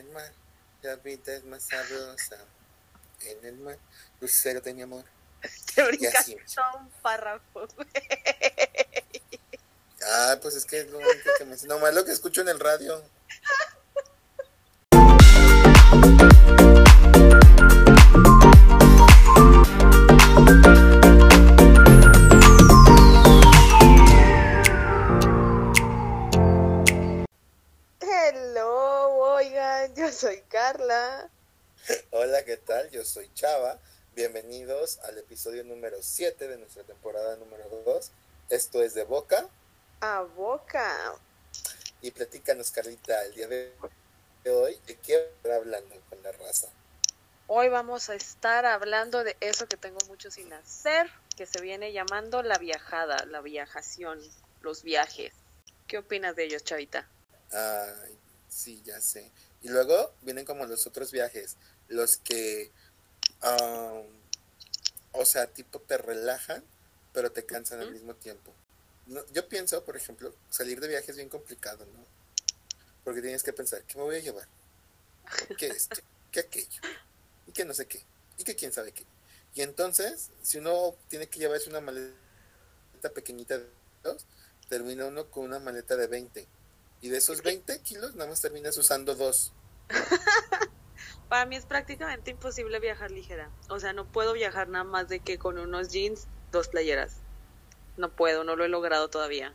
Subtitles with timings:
[0.00, 0.32] el mar,
[0.82, 2.38] la vida es más sabrosa.
[3.22, 3.78] En el mar,
[4.20, 5.04] lucero de mi amor.
[5.74, 7.68] Te brincas todo un párrafo.
[10.02, 12.58] Ah, pues es que es lo único que me Nomás lo que escucho en el
[12.58, 13.02] radio.
[32.90, 33.78] Yo soy Chava.
[34.16, 38.10] Bienvenidos al episodio número 7 de nuestra temporada número 2.
[38.48, 39.48] Esto es de Boca.
[40.00, 41.14] A boca.
[42.02, 43.72] Y platícanos, Carlita, el día de
[44.50, 46.66] hoy, ¿de qué estar hablando con la raza?
[47.46, 51.92] Hoy vamos a estar hablando de eso que tengo mucho sin hacer, que se viene
[51.92, 54.20] llamando la viajada, la viajación,
[54.62, 55.32] los viajes.
[55.86, 57.08] ¿Qué opinas de ellos, Chavita?
[57.52, 59.30] Ay, sí, ya sé.
[59.62, 61.56] Y luego vienen como los otros viajes,
[61.88, 62.72] los que,
[63.42, 64.02] ah,
[65.12, 66.64] o sea, tipo te relajan,
[67.12, 68.52] pero te cansan al mismo tiempo.
[69.06, 72.04] No, yo pienso, por ejemplo, salir de viaje es bien complicado, ¿no?
[73.04, 74.46] Porque tienes que pensar, ¿qué me voy a llevar?
[75.56, 76.00] ¿Qué esto?
[76.30, 76.80] ¿Qué aquello?
[77.46, 78.04] Y que no sé qué.
[78.38, 79.04] Y que quién sabe qué.
[79.54, 82.14] Y entonces, si uno tiene que llevarse una maleta
[83.14, 83.66] pequeñita de
[84.04, 84.26] dos,
[84.68, 86.46] termina uno con una maleta de 20.
[87.02, 89.52] Y de esos 20 kilos, nada más terminas usando dos.
[91.30, 93.48] Para mí es prácticamente imposible viajar ligera.
[93.68, 97.12] O sea, no puedo viajar nada más de que con unos jeans, dos playeras.
[97.96, 99.54] No puedo, no lo he logrado todavía.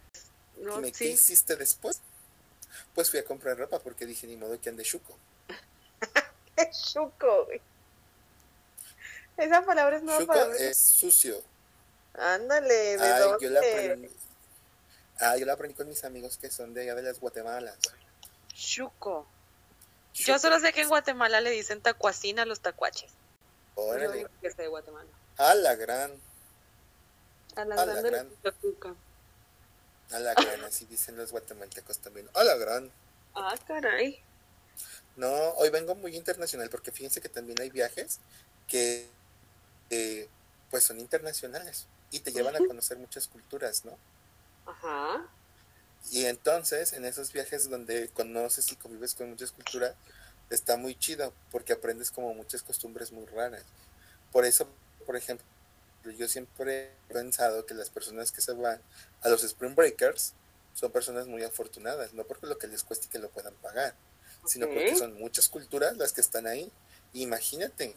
[0.55, 1.07] No, ¿qué sí.
[1.09, 1.99] hiciste después?
[2.93, 5.19] Pues fui a comprar ropa porque dije, ni modo que ande chuco.
[6.93, 7.61] Chuco, güey.
[9.35, 10.55] Esa palabra es nueva Chuco para mí.
[10.57, 11.43] es sucio.
[12.13, 13.43] Ándale, ¿de Ay, dónde?
[13.45, 14.09] yo la aprendí.
[15.19, 17.77] Ah, yo la aprendí con mis amigos que son de allá de las Guatemalas.
[18.53, 19.27] Chuco.
[20.15, 23.11] Yo solo sé que en Guatemala le dicen tacuacina a los tacuaches.
[23.75, 24.07] Órale.
[24.09, 25.09] único que sé de Guatemala.
[25.37, 26.11] A la gran,
[27.55, 28.29] A la A la grande gran.
[28.29, 28.95] gusta Chuca.
[30.11, 32.29] a la gran, así dicen los guatemaltecos también.
[32.33, 32.91] A la gran.
[33.35, 34.21] Ah, caray.
[35.17, 38.19] No, hoy vengo muy internacional porque fíjense que también hay viajes
[38.67, 39.09] que
[39.89, 40.29] eh,
[40.69, 43.97] pues son internacionales y te llevan a conocer muchas culturas, ¿no?
[44.65, 45.25] Ajá.
[46.11, 49.95] Y entonces en esos viajes donde conoces y convives con muchas culturas,
[50.49, 53.63] está muy chido porque aprendes como muchas costumbres muy raras.
[54.31, 54.67] Por eso,
[55.05, 55.45] por ejemplo,
[56.11, 58.79] yo siempre he pensado que las personas que se van
[59.21, 60.33] a los Spring Breakers
[60.73, 63.95] son personas muy afortunadas, no porque lo que les cueste y que lo puedan pagar,
[64.45, 66.71] sino porque son muchas culturas las que están ahí.
[67.13, 67.95] Imagínate,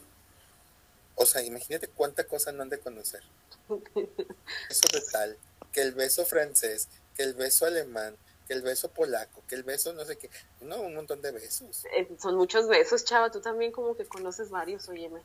[1.15, 3.21] o sea, imagínate cuánta cosa no han de conocer.
[4.69, 5.37] Eso de tal,
[5.73, 6.87] que el beso francés,
[7.19, 8.15] que el beso alemán,
[8.47, 10.29] que el beso polaco, que el beso no sé qué,
[10.61, 11.83] no, un montón de besos.
[11.93, 13.29] Eh, son muchos besos, chava.
[13.29, 15.21] Tú también como que conoces varios, óyeme.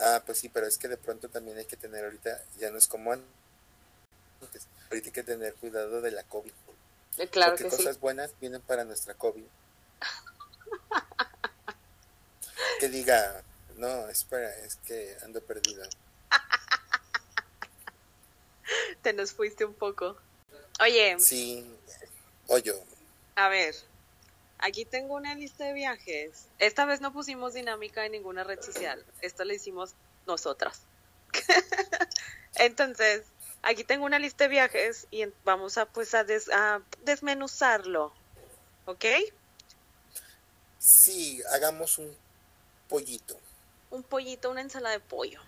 [0.00, 2.78] Ah, pues sí, pero es que de pronto también hay que tener ahorita, ya no
[2.78, 3.28] es como antes,
[4.90, 6.50] ahorita hay que tener cuidado de la COVID,
[7.18, 7.76] Eh, claro porque que sí.
[7.76, 9.44] cosas buenas vienen para nuestra COVID.
[12.80, 13.44] que diga,
[13.76, 15.84] no, espera, es que ando perdido.
[19.02, 20.16] Te nos fuiste un poco.
[20.80, 21.64] Oye, Sí,
[22.46, 22.72] oye,
[23.36, 23.74] a ver.
[24.60, 26.46] Aquí tengo una lista de viajes.
[26.58, 29.04] Esta vez no pusimos dinámica en ninguna red social.
[29.20, 29.94] Esta la hicimos
[30.26, 30.82] nosotras.
[32.56, 33.22] Entonces,
[33.62, 38.12] aquí tengo una lista de viajes y vamos a pues a, des- a desmenuzarlo.
[38.86, 39.04] ¿Ok?
[40.78, 42.16] sí, hagamos un
[42.88, 43.38] pollito.
[43.90, 45.40] Un pollito, una ensalada de pollo.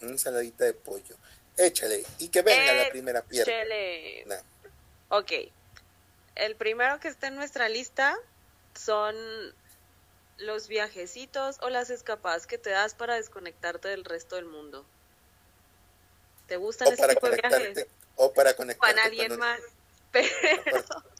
[0.00, 1.16] una ensaladita de pollo.
[1.56, 2.04] Échale.
[2.18, 3.52] Y que venga la Eh, primera pierna.
[4.26, 4.42] Nah.
[5.10, 5.32] Ok.
[6.34, 8.16] El primero que está en nuestra lista
[8.74, 9.14] son
[10.38, 14.84] los viajecitos o las escapadas que te das para desconectarte del resto del mundo.
[16.46, 17.86] ¿Te gustan O ese para tipo de viajes?
[18.16, 19.60] O para conectarte Con alguien con- más.
[20.10, 20.28] Pero,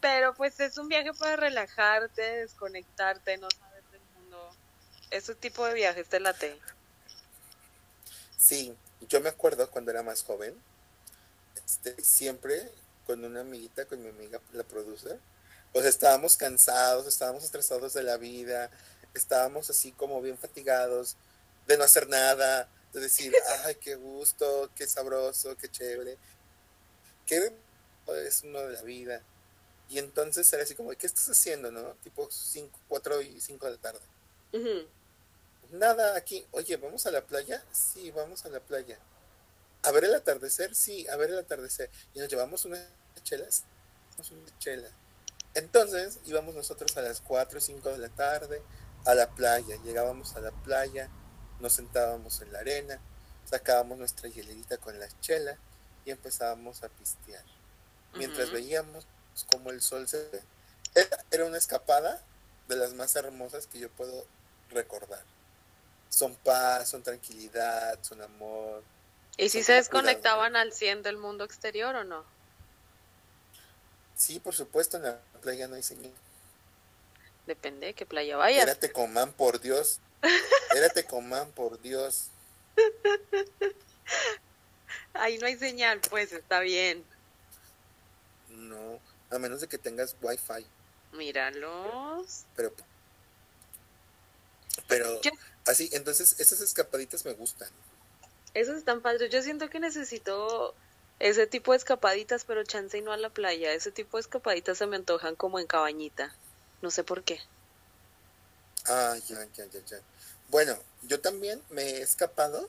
[0.00, 3.69] pero pues es un viaje para relajarte, desconectarte, no mundo.
[5.10, 6.58] Ese tipo de viajes te late.
[8.38, 8.74] Sí,
[9.08, 10.54] yo me acuerdo cuando era más joven,
[11.64, 12.70] este, siempre
[13.06, 15.18] con una amiguita, con mi amiga, la producer,
[15.72, 18.70] pues estábamos cansados, estábamos estresados de la vida,
[19.14, 21.16] estábamos así como bien fatigados
[21.66, 23.34] de no hacer nada, de decir,
[23.64, 26.16] ay, qué gusto, qué sabroso, qué chévere,
[27.26, 27.52] qué
[28.26, 29.22] es uno de la vida.
[29.88, 31.94] Y entonces era así como, ¿qué estás haciendo, no?
[32.04, 34.00] Tipo 5, 4 y 5 de la tarde.
[35.72, 37.62] Nada, aquí, oye, ¿vamos a la playa?
[37.70, 38.98] Sí, vamos a la playa.
[39.84, 40.74] ¿A ver el atardecer?
[40.74, 41.90] Sí, a ver el atardecer.
[42.12, 42.84] Y nos llevamos unas
[43.22, 43.64] chelas.
[44.32, 44.88] una chela.
[45.54, 48.62] Entonces íbamos nosotros a las 4 o 5 de la tarde
[49.06, 49.76] a la playa.
[49.84, 51.08] Llegábamos a la playa,
[51.60, 53.00] nos sentábamos en la arena,
[53.44, 55.56] sacábamos nuestra hielerita con la chela
[56.04, 57.44] y empezábamos a pistear.
[58.14, 59.06] Mientras veíamos
[59.46, 60.28] cómo el sol se...
[60.96, 62.20] Era, era una escapada
[62.68, 64.26] de las más hermosas que yo puedo
[64.70, 65.24] recordar.
[66.10, 68.82] Son paz, son tranquilidad, son amor.
[69.38, 72.24] ¿Y si se desconectaban al 100 del mundo exterior o no?
[74.14, 76.12] Sí, por supuesto, en la playa no hay señal.
[77.46, 78.62] Depende de qué playa vayas.
[78.62, 79.98] Era Tecomán, por Dios.
[80.76, 82.28] Era Tecomán, por Dios.
[85.14, 87.04] Ahí no hay señal, pues está bien.
[88.48, 90.66] No, a menos de que tengas wifi.
[91.12, 92.44] Míralos.
[92.54, 92.74] Pero,
[94.88, 95.20] pero
[95.66, 97.68] así, entonces esas escapaditas me gustan.
[98.54, 99.30] Esas están padres.
[99.30, 100.74] Yo siento que necesito
[101.18, 103.72] ese tipo de escapaditas, pero chance y no a la playa.
[103.72, 106.34] Ese tipo de escapaditas se me antojan como en cabañita.
[106.82, 107.40] No sé por qué.
[108.86, 110.00] Ah, ya, ya, ya, ya.
[110.48, 112.68] Bueno, yo también me he escapado,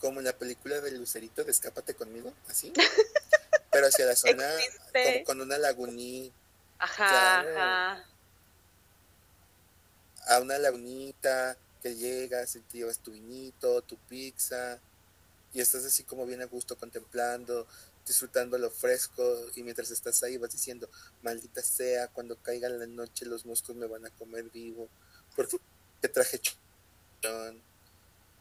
[0.00, 2.72] como en la película de Lucerito de Escápate conmigo, así.
[3.70, 4.48] pero hacia la zona,
[4.92, 6.34] como con una lagunita.
[6.78, 8.04] Ajá, ajá.
[10.26, 14.80] A una lagunita que llegas y te llevas tu vinito, tu pizza,
[15.52, 17.66] y estás así como bien a gusto contemplando,
[18.06, 20.88] disfrutando lo fresco y mientras estás ahí vas diciendo,
[21.22, 24.88] maldita sea, cuando caiga la noche los moscos me van a comer vivo,
[25.34, 25.58] porque
[26.00, 27.62] te traje chón.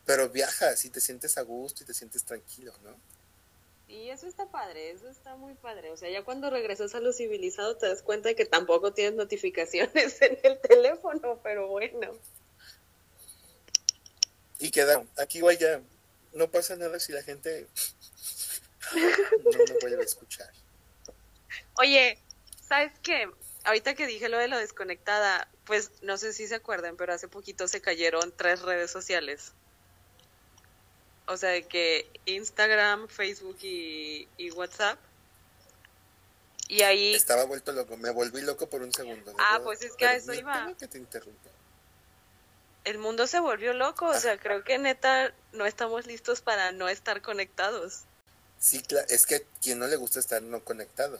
[0.06, 2.96] Pero viajas y te sientes a gusto y te sientes tranquilo, ¿no?
[3.88, 5.92] Y eso está padre, eso está muy padre.
[5.92, 9.14] O sea, ya cuando regresas a lo civilizado te das cuenta de que tampoco tienes
[9.14, 12.18] notificaciones en el teléfono, pero bueno.
[14.60, 15.82] Y queda, aquí vaya,
[16.34, 17.68] no pasa nada si la gente
[18.94, 20.50] no me vuelve a escuchar.
[21.78, 22.18] Oye,
[22.68, 23.30] ¿sabes qué?
[23.64, 27.28] Ahorita que dije lo de lo desconectada, pues no sé si se acuerdan, pero hace
[27.28, 29.54] poquito se cayeron tres redes sociales.
[31.28, 35.00] O sea, de que Instagram, Facebook y, WhatsApp.
[36.68, 37.14] Y ahí...
[37.14, 39.34] Estaba vuelto loco, me volví loco por un segundo.
[39.38, 40.74] Ah, pues es que a eso iba.
[40.78, 41.50] Que te interrumpa
[42.86, 46.88] el mundo se volvió loco, o sea, creo que neta no estamos listos para no
[46.88, 48.04] estar conectados.
[48.60, 51.20] Sí, es que a quien no le gusta estar no conectado.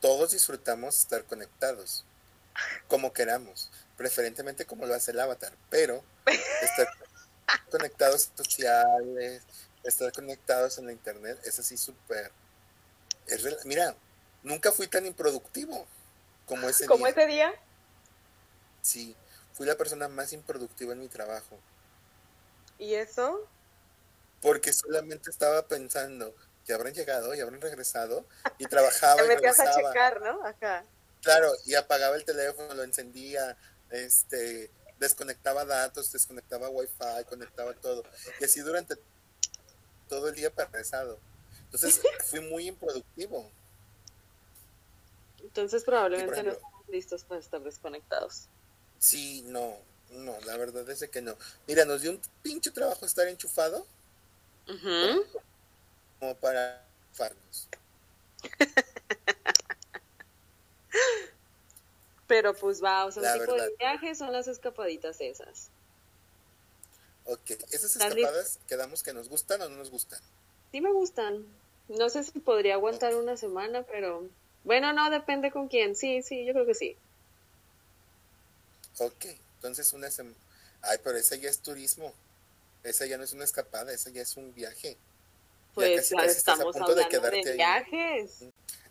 [0.00, 2.04] Todos disfrutamos estar conectados,
[2.88, 6.04] como queramos, preferentemente como lo hace el avatar, pero
[6.62, 6.88] estar
[7.70, 9.42] conectados sociales,
[9.84, 12.30] estar conectados en la internet, es así súper...
[13.64, 13.94] Mira,
[14.42, 15.86] nunca fui tan improductivo
[16.46, 16.88] como ese día.
[16.88, 17.52] ¿Como ese día?
[18.82, 19.16] Sí,
[19.52, 21.58] fui la persona más improductiva en mi trabajo.
[22.78, 23.48] ¿Y eso?
[24.40, 26.34] Porque solamente estaba pensando,
[26.64, 28.26] que habrán llegado, y habrán regresado,
[28.58, 29.70] y trabajaba y regresaba.
[29.70, 30.44] a checar, ¿no?
[30.46, 30.84] Acá.
[31.22, 33.56] Claro, y apagaba el teléfono, lo encendía,
[33.90, 38.02] este, desconectaba datos, desconectaba wifi, conectaba todo.
[38.40, 38.96] Y así durante
[40.08, 41.18] todo el día regresado.
[41.64, 43.50] Entonces fui muy improductivo.
[45.42, 48.48] Entonces probablemente no estamos listos para estar desconectados.
[48.98, 49.76] Sí, no,
[50.10, 51.36] no, la verdad es que no.
[51.66, 53.86] Mira, nos dio un pinche trabajo estar enchufado.
[56.18, 57.68] Como para farnos.
[62.26, 65.70] Pero pues va, o sea, un tipo de viaje son las escapaditas esas.
[67.24, 70.20] Ok, esas escapadas quedamos que nos gustan o no nos gustan.
[70.72, 71.46] Sí me gustan.
[71.88, 74.28] No sé si podría aguantar una semana, pero
[74.64, 75.94] bueno, no, depende con quién.
[75.94, 76.96] Sí, sí, yo creo que sí.
[78.98, 80.36] Ok, entonces una semana.
[80.82, 82.12] Ay, pero esa ya es turismo.
[82.82, 84.96] Esa ya no es una escapada, esa ya es un viaje.
[85.74, 88.44] Pues ya estamos hablando de, viajes.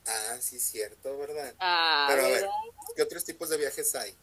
[0.07, 1.53] Ah, sí, cierto, ¿verdad?
[1.59, 2.47] Ah, pero a ver,
[2.95, 4.15] ¿qué otros tipos de viajes hay?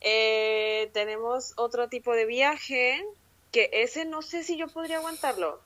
[0.00, 3.04] Eh, tenemos otro tipo de viaje
[3.52, 5.60] que ese no sé si yo podría aguantarlo.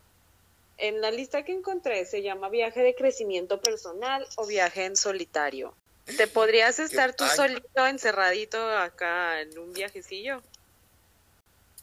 [0.77, 5.75] En la lista que encontré se llama viaje de crecimiento personal o viaje en solitario.
[6.05, 10.43] ¿Te podrías estar tú solito encerradito acá en un viajecillo?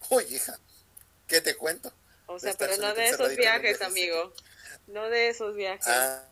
[0.09, 0.59] Oye, hija,
[1.27, 1.91] ¿qué te cuento?
[2.27, 4.33] O sea, pero no de esos viajes, amigo.
[4.87, 5.87] No de esos viajes.
[5.87, 6.27] Ah.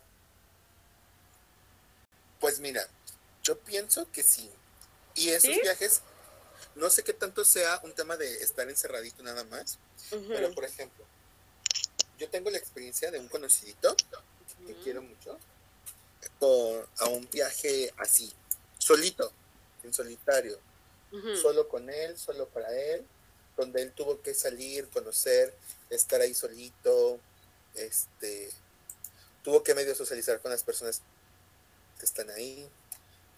[2.40, 2.86] Pues mira,
[3.42, 4.50] yo pienso que sí.
[5.14, 6.02] Y esos viajes,
[6.74, 9.78] no sé qué tanto sea un tema de estar encerradito nada más,
[10.28, 11.04] pero por ejemplo,
[12.18, 13.94] yo tengo la experiencia de un conocidito
[14.66, 15.38] que quiero mucho,
[16.98, 18.32] a un viaje así,
[18.78, 19.32] solito,
[19.82, 20.58] en solitario,
[21.40, 23.04] solo con él, solo para él,
[23.56, 25.54] donde él tuvo que salir, conocer,
[25.90, 27.20] estar ahí solito,
[27.74, 28.50] este,
[29.42, 31.02] tuvo que medio socializar con las personas
[32.00, 32.68] que están ahí.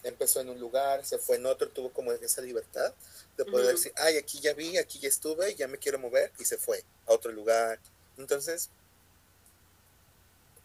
[0.03, 2.93] Empezó en un lugar, se fue en otro, tuvo como esa libertad
[3.37, 6.45] de poder decir, ay, aquí ya vi, aquí ya estuve, ya me quiero mover, y
[6.45, 7.79] se fue a otro lugar.
[8.17, 8.69] Entonces,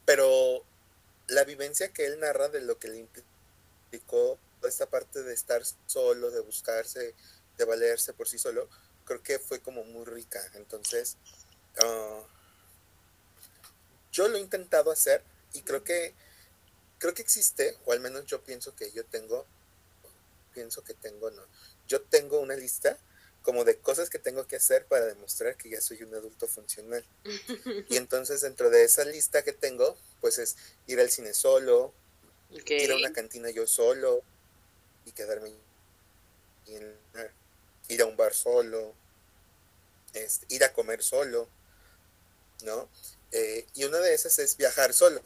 [0.05, 0.65] pero
[1.29, 6.31] la vivencia que él narra de lo que le implicó esta parte de estar solo,
[6.31, 7.15] de buscarse,
[7.57, 8.69] de valerse por sí solo,
[9.05, 10.41] creo que fue como muy rica.
[10.55, 11.17] Entonces,
[11.83, 12.23] ah,
[14.13, 16.15] yo lo he intentado hacer y creo que
[16.99, 19.47] creo que existe, o al menos yo pienso que yo tengo,
[20.55, 21.43] pienso que tengo, no,
[21.87, 22.99] yo tengo una lista
[23.43, 27.05] como de cosas que tengo que hacer para demostrar que ya soy un adulto funcional.
[27.89, 31.95] Y entonces dentro de esa lista que tengo, pues es ir al cine solo,
[32.51, 34.23] ir a una cantina yo solo
[35.07, 35.53] y quedarme
[37.89, 38.95] ir a un bar solo,
[40.13, 41.49] este, ir a comer solo,
[42.63, 42.89] ¿no?
[43.33, 45.23] Eh, y una de esas es viajar solo.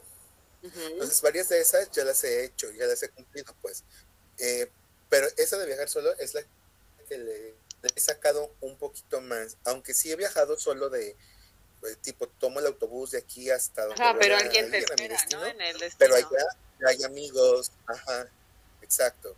[0.63, 3.83] Entonces, varias de esas ya las he hecho, ya las he cumplido, pues.
[4.39, 4.71] Eh,
[5.09, 6.41] pero esa de viajar solo es la
[7.07, 7.53] que le,
[7.95, 12.65] he sacado un poquito más, aunque sí he viajado solo de, eh, tipo, tomo el
[12.65, 15.45] autobús de aquí hasta donde ajá, pero alguien te espera, ¿no?
[15.45, 15.97] En el destino.
[15.99, 16.47] Pero allá
[16.87, 18.27] hay amigos, ajá,
[18.81, 19.35] exacto.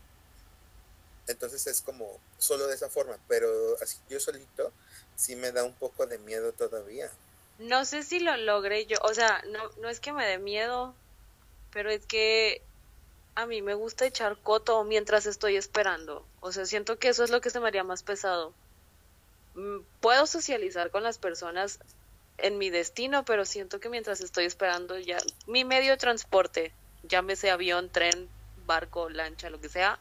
[1.27, 3.49] Entonces es como solo de esa forma, pero
[3.81, 4.71] así yo solito
[5.15, 7.11] sí me da un poco de miedo todavía.
[7.57, 10.93] No sé si lo logré yo, o sea, no, no es que me dé miedo,
[11.75, 12.61] pero es que
[13.35, 16.25] a mí me gusta echar coto mientras estoy esperando.
[16.39, 18.53] O sea, siento que eso es lo que se me haría más pesado.
[19.55, 21.79] Mm, puedo socializar con las personas
[22.37, 25.17] en mi destino, pero siento que mientras estoy esperando ya
[25.47, 26.71] mi medio de transporte,
[27.03, 28.29] llámese avión, tren,
[28.65, 29.99] barco, lancha, lo que sea,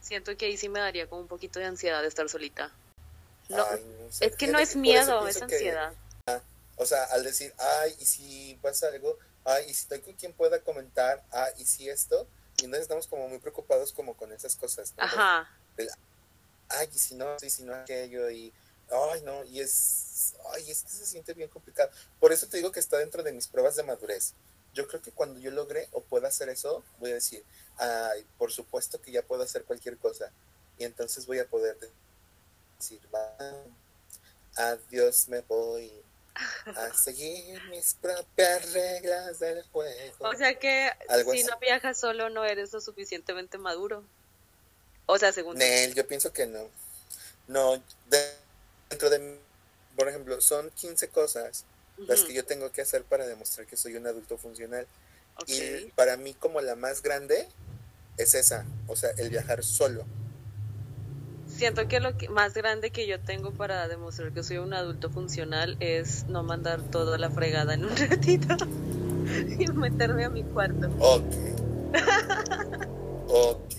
[0.00, 2.70] siento que ahí sí me daría como un poquito de ansiedad de estar solita.
[3.48, 3.66] No,
[4.20, 5.92] es que no es miedo, es ansiedad.
[6.76, 10.32] O sea, al decir, ay, y si pasa algo, ay, y si estoy con quien
[10.32, 12.26] pueda comentar, ay, y si esto,
[12.58, 14.94] y entonces estamos como muy preocupados como con esas cosas.
[14.96, 15.50] Ajá.
[16.68, 18.52] ay, y si no, y si no aquello, y,
[18.90, 21.90] ay, no, y es, ay, es que se siente bien complicado.
[22.20, 24.34] Por eso te digo que está dentro de mis pruebas de madurez.
[24.72, 27.44] Yo creo que cuando yo logre o pueda hacer eso, voy a decir,
[27.78, 30.32] ay, por supuesto que ya puedo hacer cualquier cosa.
[30.78, 31.78] Y entonces voy a poder
[32.76, 33.36] decir, va,
[34.56, 36.03] adiós, me voy
[36.34, 40.14] a seguir mis propias reglas del juego.
[40.18, 40.90] O sea que
[41.32, 44.04] si no viajas solo no eres lo suficientemente maduro.
[45.06, 45.58] O sea, según...
[45.58, 46.68] Nel, yo pienso que no.
[47.46, 49.38] No, dentro de,
[49.96, 51.64] por ejemplo, son 15 cosas
[51.98, 54.86] las que yo tengo que hacer para demostrar que soy un adulto funcional.
[55.46, 57.48] Y para mí como la más grande
[58.16, 60.04] es esa, o sea, el viajar solo
[61.56, 65.76] siento que lo más grande que yo tengo para demostrar que soy un adulto funcional
[65.80, 68.56] es no mandar toda la fregada en un ratito
[69.58, 70.88] y meterme a mi cuarto.
[70.98, 71.34] Ok.
[73.28, 73.74] ok.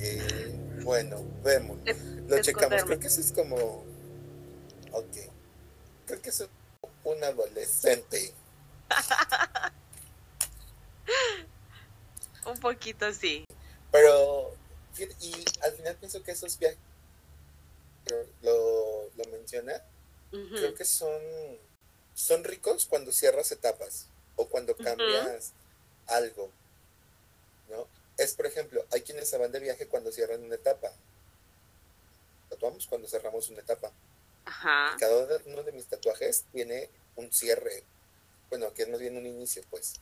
[0.83, 1.77] Bueno, vemos.
[2.27, 2.83] lo checamos.
[2.83, 3.83] Creo que eso es como.
[4.91, 5.17] Ok.
[6.05, 6.47] Creo que es
[7.03, 8.33] un adolescente.
[12.45, 13.45] un poquito sí.
[13.91, 14.53] Pero,
[15.21, 16.77] y al final pienso que esos viajes
[18.41, 19.81] lo, lo menciona,
[20.31, 21.21] creo que son,
[22.13, 25.53] son ricos cuando cierras etapas o cuando cambias
[26.07, 26.51] algo,
[27.69, 27.87] ¿no?
[28.17, 30.91] Es, por ejemplo, hay quienes se van de viaje cuando cierran una etapa.
[32.49, 33.91] Tatuamos cuando cerramos una etapa.
[34.99, 37.83] Cada uno de mis tatuajes tiene un cierre.
[38.49, 39.95] Bueno, que no viene un inicio, pues.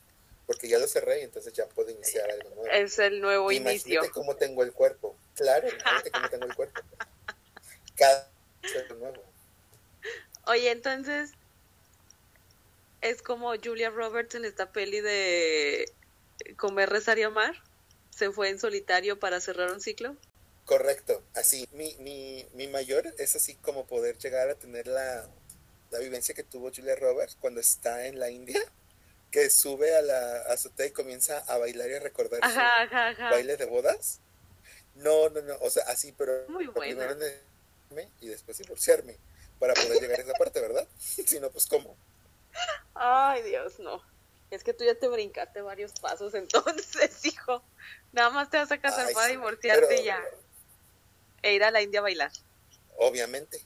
[0.46, 2.66] Porque ya lo cerré y entonces ya puedo iniciar algo nuevo.
[2.66, 3.94] Es el nuevo inicio.
[3.94, 5.16] Imagínate cómo tengo el cuerpo.
[5.34, 6.80] Claro, imagínate cómo tengo el cuerpo
[7.96, 8.28] cada
[8.98, 9.22] nuevo.
[10.46, 11.32] Oye, entonces
[13.00, 15.90] es como Julia Roberts en esta peli de
[16.56, 17.54] Comer, Rezar y Amar.
[18.10, 20.16] Se fue en solitario para cerrar un ciclo.
[20.64, 21.68] Correcto, así.
[21.72, 25.26] Mi, mi, mi mayor es así como poder llegar a tener la,
[25.90, 28.60] la vivencia que tuvo Julia Roberts cuando está en la India,
[29.30, 33.66] que sube a la azotea y comienza a bailar y a recordar su baile de
[33.66, 34.20] bodas.
[34.94, 37.02] No, no, no, o sea, así, pero Muy bueno
[38.20, 39.16] y después divorciarme
[39.58, 40.86] para poder llegar a esa parte, ¿verdad?
[40.98, 41.96] si no, pues ¿cómo?
[42.94, 44.02] Ay, Dios, no.
[44.50, 47.62] Es que tú ya te brincaste varios pasos entonces, hijo.
[48.12, 50.22] Nada más te vas a casar para divorciarte ya.
[51.42, 52.32] E ir a la India a bailar.
[52.96, 53.60] Obviamente.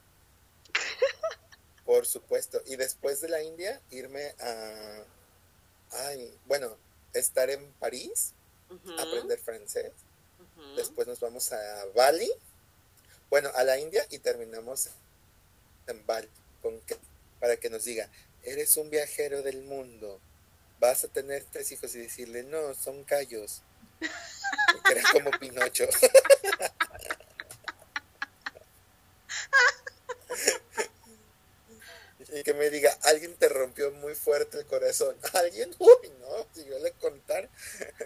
[1.84, 2.60] Por supuesto.
[2.66, 5.04] Y después de la India, irme a...
[5.90, 6.76] Ay, bueno,
[7.14, 8.34] estar en París,
[8.98, 9.92] aprender francés.
[10.76, 12.30] Después nos vamos a Bali
[13.30, 14.90] bueno, a la India y terminamos
[15.86, 16.28] en Bali,
[16.62, 16.80] con
[17.40, 18.10] para que nos diga,
[18.42, 20.20] eres un viajero del mundo,
[20.80, 23.62] vas a tener tres hijos y decirle, no, son callos.
[25.12, 25.86] como Pinocho.
[32.32, 35.16] y que me diga, alguien te rompió muy fuerte el corazón.
[35.34, 35.74] ¿Alguien?
[35.78, 37.48] Uy, no, si yo le contar,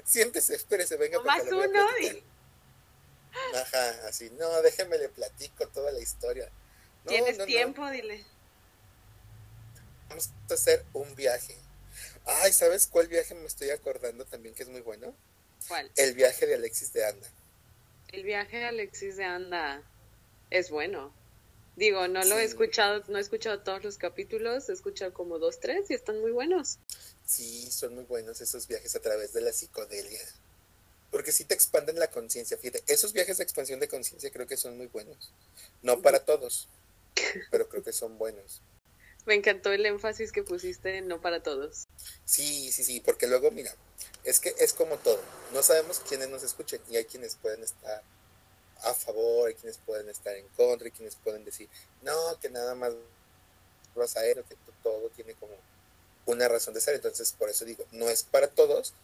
[0.04, 1.20] siéntese, espérese, venga.
[1.20, 2.22] Más uno y...
[3.54, 6.50] Ajá, así, no, déjeme le platico toda la historia.
[7.06, 7.88] ¿Tienes tiempo?
[7.90, 8.24] Dile.
[10.08, 11.56] Vamos a hacer un viaje.
[12.24, 15.14] Ay, ¿sabes cuál viaje me estoy acordando también que es muy bueno?
[15.68, 15.90] ¿Cuál?
[15.96, 17.28] El viaje de Alexis de Anda.
[18.08, 19.82] El viaje de Alexis de Anda
[20.50, 21.12] es bueno.
[21.76, 25.58] Digo, no lo he escuchado, no he escuchado todos los capítulos, he escuchado como dos,
[25.58, 26.78] tres y están muy buenos.
[27.24, 30.20] Sí, son muy buenos esos viajes a través de la psicodelia.
[31.12, 34.56] Porque sí te expanden la conciencia, fíjate, esos viajes de expansión de conciencia creo que
[34.56, 35.30] son muy buenos.
[35.82, 36.68] No para todos,
[37.52, 38.62] pero creo que son buenos.
[39.24, 41.84] Me encantó el énfasis que pusiste en no para todos.
[42.24, 43.72] Sí, sí, sí, porque luego, mira,
[44.24, 45.22] es que es como todo.
[45.52, 48.02] No sabemos quiénes nos escuchen y hay quienes pueden estar
[48.82, 51.68] a favor, hay quienes pueden estar en contra, hay quienes pueden decir,
[52.02, 52.94] no, que nada más
[53.94, 55.54] vas a ir, que todo tiene como
[56.26, 56.94] una razón de ser.
[56.94, 58.94] Entonces, por eso digo, no es para todos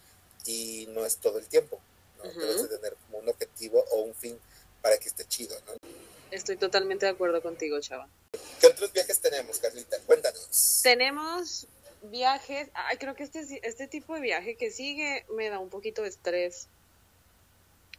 [0.45, 1.79] y no es todo el tiempo.
[2.23, 2.31] ¿No?
[2.31, 4.39] Debes de tener como un objetivo o un fin
[4.81, 5.73] para que esté chido, ¿no?
[6.31, 8.07] Estoy totalmente de acuerdo contigo, Chava.
[8.59, 9.97] ¿Qué otros viajes tenemos, Carlita?
[10.05, 10.81] Cuéntanos.
[10.83, 11.67] Tenemos
[12.03, 16.03] viajes, ay, creo que este, este tipo de viaje que sigue me da un poquito
[16.03, 16.67] de estrés.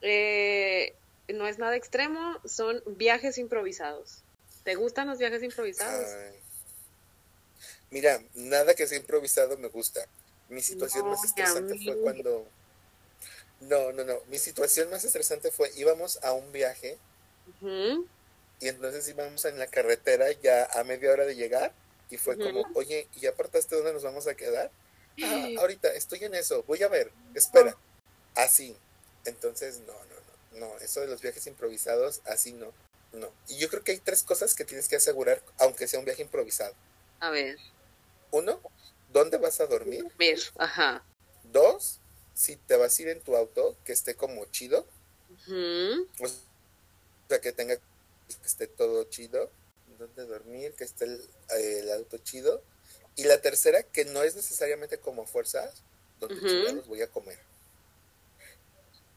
[0.03, 0.95] Eh,
[1.29, 4.23] no es nada extremo, son viajes improvisados.
[4.65, 6.07] ¿Te gustan los viajes improvisados?
[7.91, 10.07] Mira, nada que sea improvisado me gusta.
[10.49, 12.47] Mi situación más estresante fue cuando...
[13.61, 14.21] No, no, no.
[14.29, 16.99] Mi situación más estresante fue, íbamos a un viaje
[18.61, 21.73] y entonces íbamos en la carretera ya a media hora de llegar
[22.11, 24.71] y fue como, oye, ¿y apartaste dónde nos vamos a quedar?
[25.23, 27.77] Ah, ahorita estoy en eso, voy a ver, espera.
[28.35, 28.77] Así.
[29.25, 32.73] Entonces, no, no, no, no, eso de los viajes improvisados, así no,
[33.13, 33.31] no.
[33.49, 36.23] Y yo creo que hay tres cosas que tienes que asegurar, aunque sea un viaje
[36.23, 36.75] improvisado.
[37.21, 37.59] A ver.
[38.31, 38.61] Uno,
[39.13, 40.05] ¿dónde vas a dormir?
[40.19, 41.05] Ver, ajá.
[41.45, 42.00] Dos,
[42.41, 44.87] si te vas a ir en tu auto, que esté como chido.
[46.19, 46.29] O
[47.29, 49.51] sea, que tenga, que esté todo chido
[49.99, 52.63] donde dormir, que esté el, auto chido.
[53.15, 55.83] Y la tercera, que no es necesariamente como fuerzas,
[56.19, 57.39] donde los voy a comer.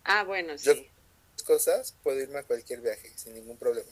[0.03, 0.65] Ah, bueno, sí.
[0.65, 3.91] Yo, cosas, puedo irme a cualquier viaje sin ningún problema.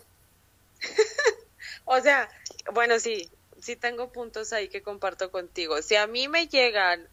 [1.86, 2.30] o sea,
[2.74, 5.82] bueno, sí, sí tengo puntos ahí que comparto contigo.
[5.82, 7.08] Si a mí me llegan,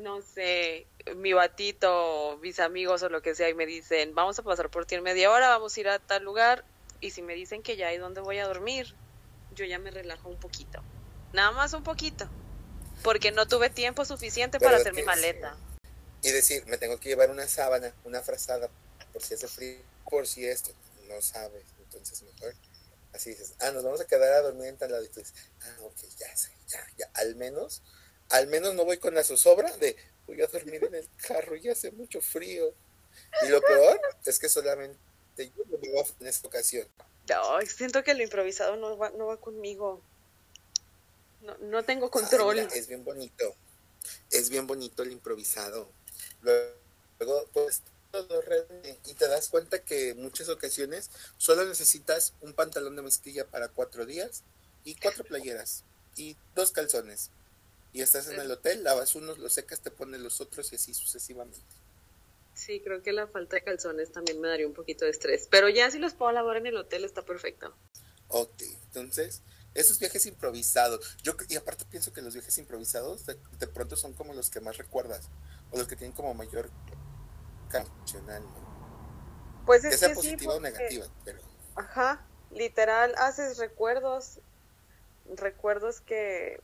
[0.00, 4.42] no sé, mi batito, mis amigos o lo que sea, y me dicen, vamos a
[4.42, 6.64] pasar por ti en media hora, vamos a ir a tal lugar,
[7.00, 8.94] y si me dicen que ya hay donde voy a dormir,
[9.54, 10.82] yo ya me relajo un poquito.
[11.32, 12.28] Nada más un poquito.
[13.02, 15.56] Porque no tuve tiempo suficiente para hacer mi maleta.
[16.22, 18.68] Y decir, me tengo que llevar una sábana, una frazada,
[19.12, 19.78] por si hace frío,
[20.08, 20.72] por si esto.
[21.08, 22.54] No sabes, entonces mejor.
[23.14, 25.02] Así dices, ah, nos vamos a quedar a dormir en tal lado.
[25.02, 27.10] Y tú dices, ah, ok, ya sé, ya, ya.
[27.14, 27.82] Al menos,
[28.30, 31.68] al menos no voy con la zozobra de voy a dormir en el carro y
[31.68, 32.72] hace mucho frío.
[33.42, 34.98] Y lo peor es que solamente
[35.36, 36.86] en esta ocasión.
[37.28, 40.02] No, siento que lo improvisado no va, no va conmigo.
[41.42, 42.58] No, no tengo control.
[42.58, 43.54] es bien bonito.
[44.30, 45.88] Es bien bonito el improvisado.
[46.42, 48.42] Luego, pues, todo
[49.06, 53.68] y te das cuenta que en muchas ocasiones solo necesitas un pantalón de mezclilla para
[53.68, 54.42] cuatro días
[54.84, 55.84] y cuatro playeras
[56.16, 57.30] y dos calzones.
[57.92, 60.94] Y estás en el hotel, lavas unos, los secas, te pones los otros y así
[60.94, 61.60] sucesivamente.
[62.54, 65.48] Sí, creo que la falta de calzones también me daría un poquito de estrés.
[65.50, 67.74] Pero ya si los puedo lavar en el hotel está perfecto.
[68.28, 69.42] Ok, entonces,
[69.74, 71.16] esos viajes improvisados.
[71.22, 74.76] Yo, y aparte pienso que los viajes improvisados de, pronto son como los que más
[74.76, 75.28] recuerdas.
[75.72, 76.70] O los que tienen como mayor
[77.72, 78.42] emocional.
[79.66, 81.38] Pues es que positiva o negativa, pero.
[81.76, 84.40] Ajá, literal, haces recuerdos.
[85.36, 86.60] Recuerdos que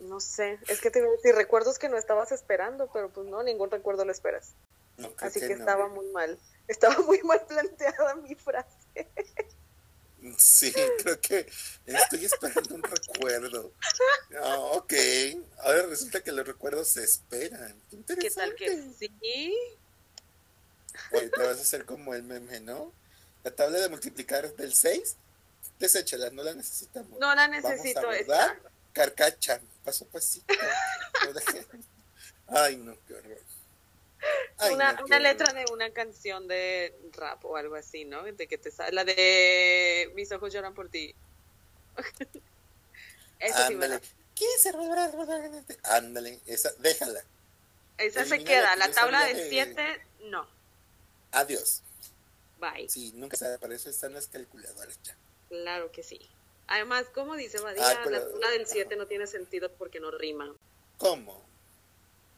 [0.00, 3.26] no sé, es que te iba a decir recuerdos que no estabas esperando, pero pues
[3.26, 4.52] no, ningún recuerdo lo esperas.
[5.18, 9.08] Así que, estaba muy mal, estaba muy mal planteada mi frase.
[10.36, 11.48] Sí, creo que
[11.86, 13.72] estoy esperando un recuerdo.
[14.42, 14.92] Ah, ok,
[15.58, 17.80] ahora resulta que los recuerdos se esperan.
[17.90, 19.56] ¿Qué tal que sí?
[21.12, 22.92] Oye, te vas a hacer como el meme, ¿no?
[23.44, 25.16] La tabla de multiplicar del 6,
[25.78, 27.18] deséchala, no la necesitamos.
[27.20, 28.02] No la necesito.
[28.02, 28.56] Vamos a
[28.92, 30.54] carcacha, paso a pasito.
[32.48, 33.38] Ay, no, qué horror.
[34.72, 38.22] una, una letra de una canción de rap o algo así, ¿no?
[38.22, 41.14] De que te la de Mis ojos lloran por ti.
[43.38, 44.00] Eso Ándale.
[44.00, 44.72] Sí ¿Qué se
[45.84, 47.24] Ándale, esa, déjala.
[47.96, 50.46] Esa se queda, la tabla del 7, no.
[51.32, 51.82] Adiós.
[52.60, 52.88] Bye.
[52.88, 55.16] Sí, nunca para eso están las calculadoras ya.
[55.48, 56.30] Claro que sí.
[56.68, 60.54] Además, como dice Badía, la tabla del 7 no tiene sentido porque no rima.
[60.98, 61.42] ¿Cómo?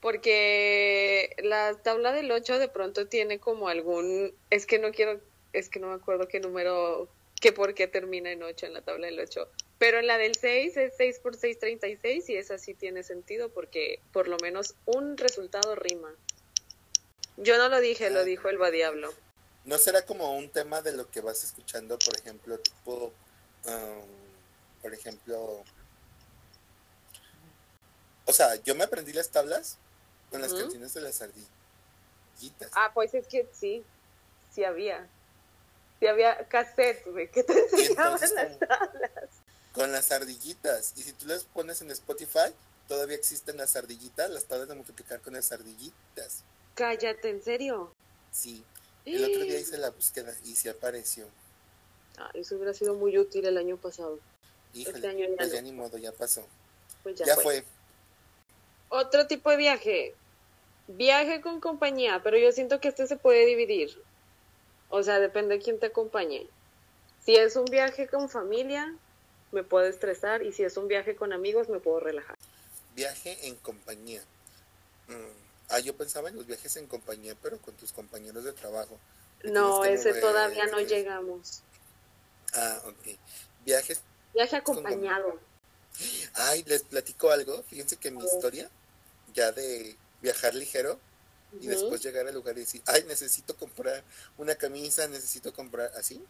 [0.01, 5.21] Porque la tabla del 8 de pronto tiene como algún, es que no quiero,
[5.53, 7.09] es que no me acuerdo qué número,
[7.41, 9.49] qué por qué termina en 8 en la tabla del 8.
[9.79, 13.49] Pero en la del 6 es 6 por 6, 36 y esa sí tiene sentido
[13.49, 16.15] porque por lo menos un resultado rima.
[17.37, 18.25] Yo no lo dije, lo ah.
[18.25, 19.13] dijo el Badiablo.
[19.65, 23.13] ¿No será como un tema de lo que vas escuchando, por ejemplo, tipo,
[23.67, 24.20] um,
[24.83, 25.65] por ejemplo,
[28.31, 29.77] o sea, yo me aprendí las tablas
[30.31, 32.71] con las canciones de las ardillitas.
[32.75, 33.85] Ah, pues es que sí,
[34.55, 35.09] sí había.
[35.99, 39.13] Sí había cassettes, güey, que te enseñaban las tablas.
[39.73, 40.95] Con las ardillitas.
[40.97, 42.55] Y si tú las pones en Spotify,
[42.87, 46.45] todavía existen las ardillitas, las tablas de multiplicar con las ardillitas.
[46.77, 47.93] Cállate, ¿en serio?
[48.33, 48.65] Sí.
[49.05, 51.27] El otro día hice la búsqueda y sí apareció.
[52.17, 54.21] Ah, eso hubiera sido muy útil el año pasado.
[54.75, 56.47] Híjole, este año ya pues ya ni modo, ya pasó.
[57.03, 57.65] Pues ya, fue.
[58.89, 60.15] Otro tipo de viaje.
[60.89, 64.03] Viaje con compañía, pero yo siento que este se puede dividir.
[64.89, 66.49] O sea, depende de quién te acompañe.
[67.25, 68.95] Si es un viaje con familia,
[69.53, 72.37] me puedo estresar y si es un viaje con amigos, me puedo relajar.
[72.95, 74.23] Viaje en compañía.
[75.07, 75.51] Mm.
[75.69, 78.99] Ah, yo pensaba en los viajes en compañía, pero con tus compañeros de trabajo.
[79.45, 81.63] No, ese todavía no llegamos.
[82.55, 83.17] Ah, ok.
[83.65, 84.03] Viajes.
[84.35, 85.39] Viaje acompañado.
[86.35, 87.63] Ay, les platico algo.
[87.65, 88.71] Fíjense que mi historia,
[89.35, 91.01] ya de viajar ligero
[91.61, 94.05] y después llegar al lugar y decir, ay, necesito comprar
[94.39, 96.23] una camisa, necesito comprar así.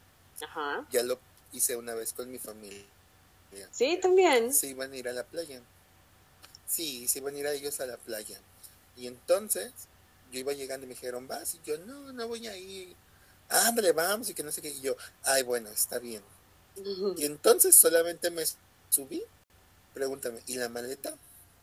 [0.42, 0.86] Ajá.
[0.90, 1.18] Ya lo
[1.52, 2.86] hice una vez con mi familia.
[3.70, 4.52] Sí, también.
[4.54, 5.60] Se iban a ir a la playa.
[6.66, 8.40] Sí, se iban a ir a ellos a la playa.
[8.96, 9.72] Y entonces
[10.30, 12.96] yo iba llegando y me dijeron, vas, y yo, no, no voy a ir.
[13.48, 14.70] Ah, hombre, vamos, y que no sé qué.
[14.70, 16.22] Y yo, ay, bueno, está bien.
[17.16, 18.44] Y entonces solamente me
[18.88, 19.22] subí.
[19.94, 21.14] Pregúntame, ¿y la maleta?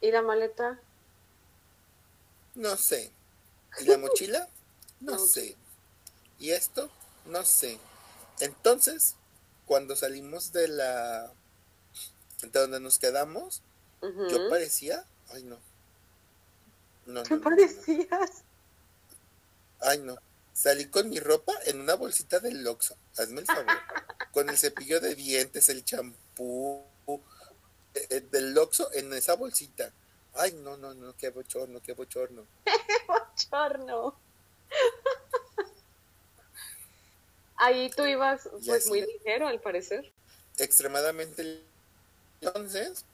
[0.02, 0.80] ¿Y la maleta?
[2.56, 3.12] No sé.
[3.80, 4.48] ¿Y la mochila?
[5.00, 5.56] No sé.
[6.40, 6.90] ¿Y esto?
[7.26, 7.80] No sé.
[8.40, 9.16] Entonces,
[9.66, 11.32] cuando salimos de la...
[12.42, 13.62] de donde nos quedamos,
[14.02, 15.06] yo parecía...
[15.30, 15.58] Ay, no.
[17.06, 18.44] No, ¿Qué parecías?
[19.80, 20.18] Ay, no.
[20.58, 22.98] Salí con mi ropa en una bolsita del Loxo.
[23.16, 23.68] Hazme el favor.
[24.32, 26.84] con el cepillo de dientes, el champú
[27.94, 29.94] eh, eh, del Loxo en esa bolsita.
[30.34, 32.48] Ay, no, no, no, qué bochorno, qué bochorno.
[32.66, 32.74] qué
[33.08, 34.20] bochorno.
[37.58, 40.12] Ahí tú ibas pues muy ligero al parecer.
[40.58, 41.62] Extremadamente.
[42.42, 43.06] Entonces,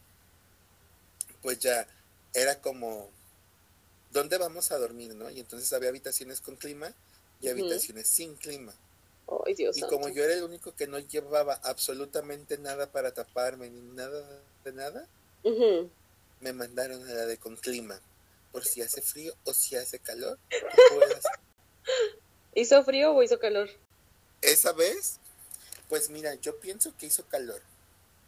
[1.41, 1.86] pues ya
[2.34, 3.10] era como
[4.12, 5.29] ¿dónde vamos a dormir, no?
[5.29, 6.93] Y entonces había habitaciones con clima
[7.43, 8.73] y habitaciones sin clima.
[9.56, 13.82] Dios y como yo era el único que no llevaba absolutamente nada para taparme ni
[13.82, 15.08] nada de nada,
[16.39, 17.99] me mandaron a la de con clima.
[18.51, 20.38] Por si hace frío o si hace calor,
[22.56, 23.67] ¿Hizo frío o hizo calor?
[24.41, 25.19] Esa vez,
[25.89, 27.62] pues mira, yo pienso que hizo calor.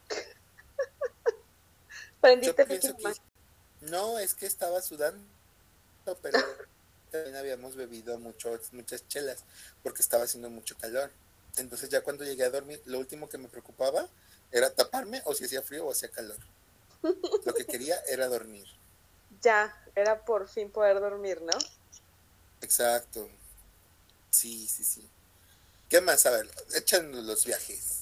[2.21, 2.65] ¿Prendiste
[3.81, 5.23] No, es que estaba sudando
[6.21, 6.39] pero
[7.15, 9.43] también habíamos bebido mucho, muchas chelas
[9.81, 11.11] porque estaba haciendo mucho calor.
[11.57, 14.07] Entonces ya cuando llegué a dormir, lo último que me preocupaba
[14.51, 16.37] era taparme o si hacía frío o hacía calor.
[17.45, 18.67] Lo que quería era dormir.
[19.41, 21.57] Ya, era por fin poder dormir, ¿no?
[22.61, 23.29] Exacto.
[24.29, 25.09] Sí, sí, sí.
[25.89, 26.25] ¿Qué más?
[26.25, 28.01] A ver, echan los viajes.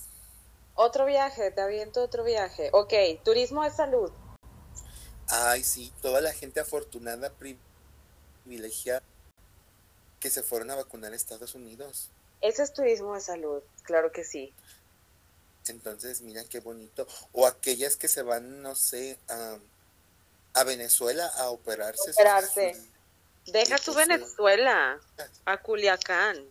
[0.75, 2.69] Otro viaje, te aviento otro viaje.
[2.73, 4.11] Ok, turismo de salud.
[5.27, 7.31] Ay, sí, toda la gente afortunada,
[8.43, 9.03] privilegiada
[10.19, 12.09] que se fueron a vacunar a Estados Unidos.
[12.41, 14.53] Ese es turismo de salud, claro que sí.
[15.67, 17.07] Entonces, mira qué bonito.
[17.31, 19.57] O aquellas que se van, no sé, a,
[20.53, 22.11] a Venezuela a operarse.
[22.11, 22.75] Operarse.
[23.45, 24.99] Deja tu Venezuela,
[25.45, 26.45] a Culiacán.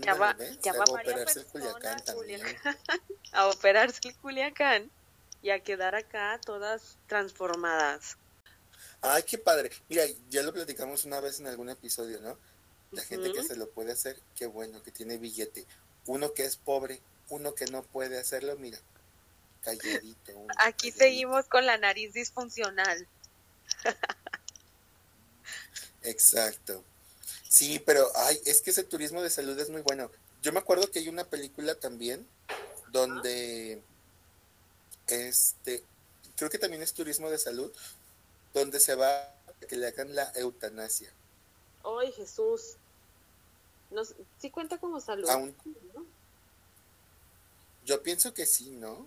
[0.00, 2.42] ya va, ya va a operarse el Culiacán también.
[3.32, 4.90] a operarse el Culiacán
[5.42, 8.16] y a quedar acá todas transformadas.
[9.04, 9.70] Ay, qué padre.
[9.88, 12.38] Mira, ya lo platicamos una vez en algún episodio, ¿no?
[12.90, 15.66] La gente que se lo puede hacer, qué bueno, que tiene billete.
[16.06, 18.78] Uno que es pobre, uno que no puede hacerlo, mira,
[19.62, 20.32] calladito.
[20.58, 23.06] Aquí seguimos con la nariz disfuncional.
[26.02, 26.82] Exacto.
[27.48, 30.10] Sí, pero ay, es que ese turismo de salud es muy bueno.
[30.42, 32.26] Yo me acuerdo que hay una película también
[32.90, 33.82] donde
[35.06, 35.82] este
[36.36, 37.72] creo que también es turismo de salud,
[38.54, 39.34] donde se va a
[39.68, 41.12] que le hagan la eutanasia.
[41.84, 42.76] ¡Ay, Jesús!
[43.90, 44.02] No,
[44.38, 45.28] sí cuenta como salud.
[45.28, 45.54] Aún-
[47.84, 49.06] Yo pienso que sí, ¿no?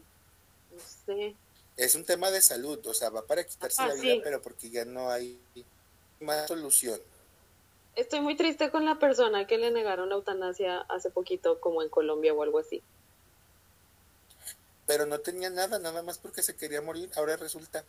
[0.72, 1.36] No sé.
[1.78, 4.22] Es un tema de salud, o sea, va para quitarse Ah, la vida, sí.
[4.24, 5.40] pero porque ya no hay
[6.20, 7.00] más solución.
[7.96, 11.90] Estoy muy triste con la persona que le negaron la eutanasia hace poquito, como en
[11.90, 12.84] Colombia o algo así.
[14.86, 17.10] Pero no tenía nada, nada más porque se quería morir.
[17.16, 17.84] Ahora resulta,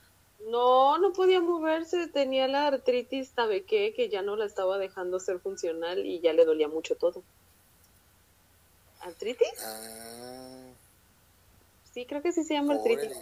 [0.46, 5.40] No, no podía moverse, tenía la artritis tabeque que ya no la estaba dejando ser
[5.40, 7.22] funcional y ya le dolía mucho todo.
[9.01, 9.48] ¿Artritis?
[9.64, 10.70] ah,
[11.92, 13.16] Sí, creo que sí se llama artritis.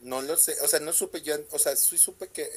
[0.00, 2.48] No lo sé, o sea, no supe yo, o sea, sí supe que,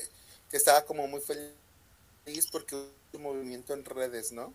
[0.50, 4.54] que estaba como muy feliz porque hubo un movimiento en redes, ¿no?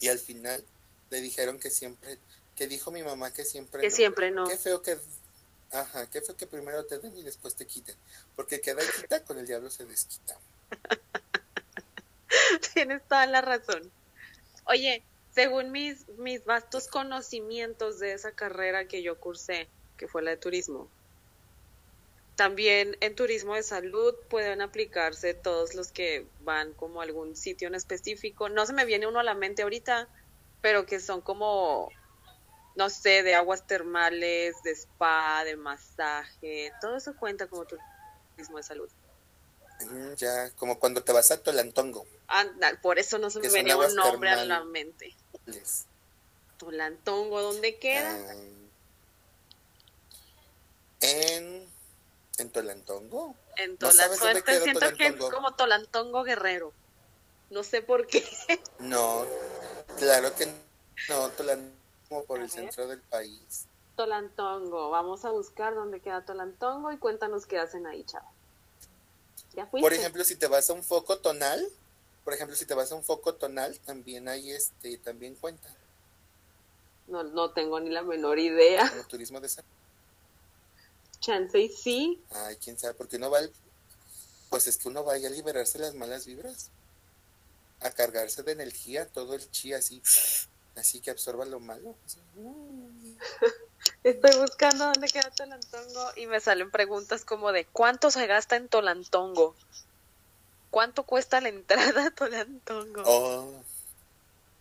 [0.00, 0.62] Y al final
[1.10, 2.18] le dijeron que siempre,
[2.56, 3.94] que dijo mi mamá que siempre Que no.
[3.94, 4.46] siempre no.
[4.46, 4.98] Qué feo que,
[5.72, 7.96] ajá, qué feo que primero te den y después te quiten.
[8.36, 10.38] Porque queda quita, con el diablo se desquita.
[12.74, 13.90] Tienes toda la razón.
[14.66, 15.02] Oye,
[15.34, 20.36] según mis, mis vastos conocimientos de esa carrera que yo cursé, que fue la de
[20.36, 20.88] turismo,
[22.36, 27.68] también en turismo de salud pueden aplicarse todos los que van como a algún sitio
[27.68, 28.48] en específico.
[28.48, 30.08] No se me viene uno a la mente ahorita,
[30.60, 31.90] pero que son como,
[32.74, 38.62] no sé, de aguas termales, de spa, de masaje, todo eso cuenta como turismo de
[38.62, 38.88] salud.
[39.80, 42.06] Mm, Ya, como cuando te vas a Tolantongo.
[42.28, 45.14] Anda, por eso no se me venía un nombre a la mente.
[46.58, 48.14] Tolantongo, ¿dónde queda?
[48.14, 48.34] ah,
[51.00, 51.66] en,
[52.38, 53.34] en Tolantongo.
[53.56, 54.24] en ¿no Tolantongo.
[54.24, 56.72] dónde queda siento que es como Tolantongo Guerrero.
[57.50, 58.24] No sé por qué.
[58.78, 59.26] No,
[59.98, 60.46] claro que
[61.08, 61.81] no, Tolantongo
[62.20, 62.58] por A el ver.
[62.60, 63.66] centro del país.
[63.96, 64.90] Tolantongo.
[64.90, 68.28] Vamos a buscar dónde queda Tolantongo y cuéntanos qué hacen ahí, chavo.
[69.54, 69.84] ¿Ya fuiste?
[69.86, 71.66] Por ejemplo, si te vas a un foco tonal,
[72.24, 75.68] por ejemplo, si te vas a un foco tonal, también hay este, también cuenta,
[77.08, 78.88] No, no tengo ni la menor idea.
[78.90, 79.68] como turismo de salud.
[81.20, 82.20] Chance y sí.
[82.30, 83.52] Ay, quién sabe, porque uno va, al-
[84.50, 86.70] pues es que uno va ahí a liberarse las malas vibras,
[87.80, 90.00] a cargarse de energía, todo el chi así,
[90.76, 91.94] así que absorba lo malo.
[92.04, 92.18] así.
[94.04, 98.68] Estoy buscando dónde queda Tolantongo y me salen preguntas como de ¿cuánto se gasta en
[98.68, 99.54] Tolantongo?
[100.70, 103.02] ¿Cuánto cuesta la entrada a Tolantongo?
[103.04, 103.62] Oh,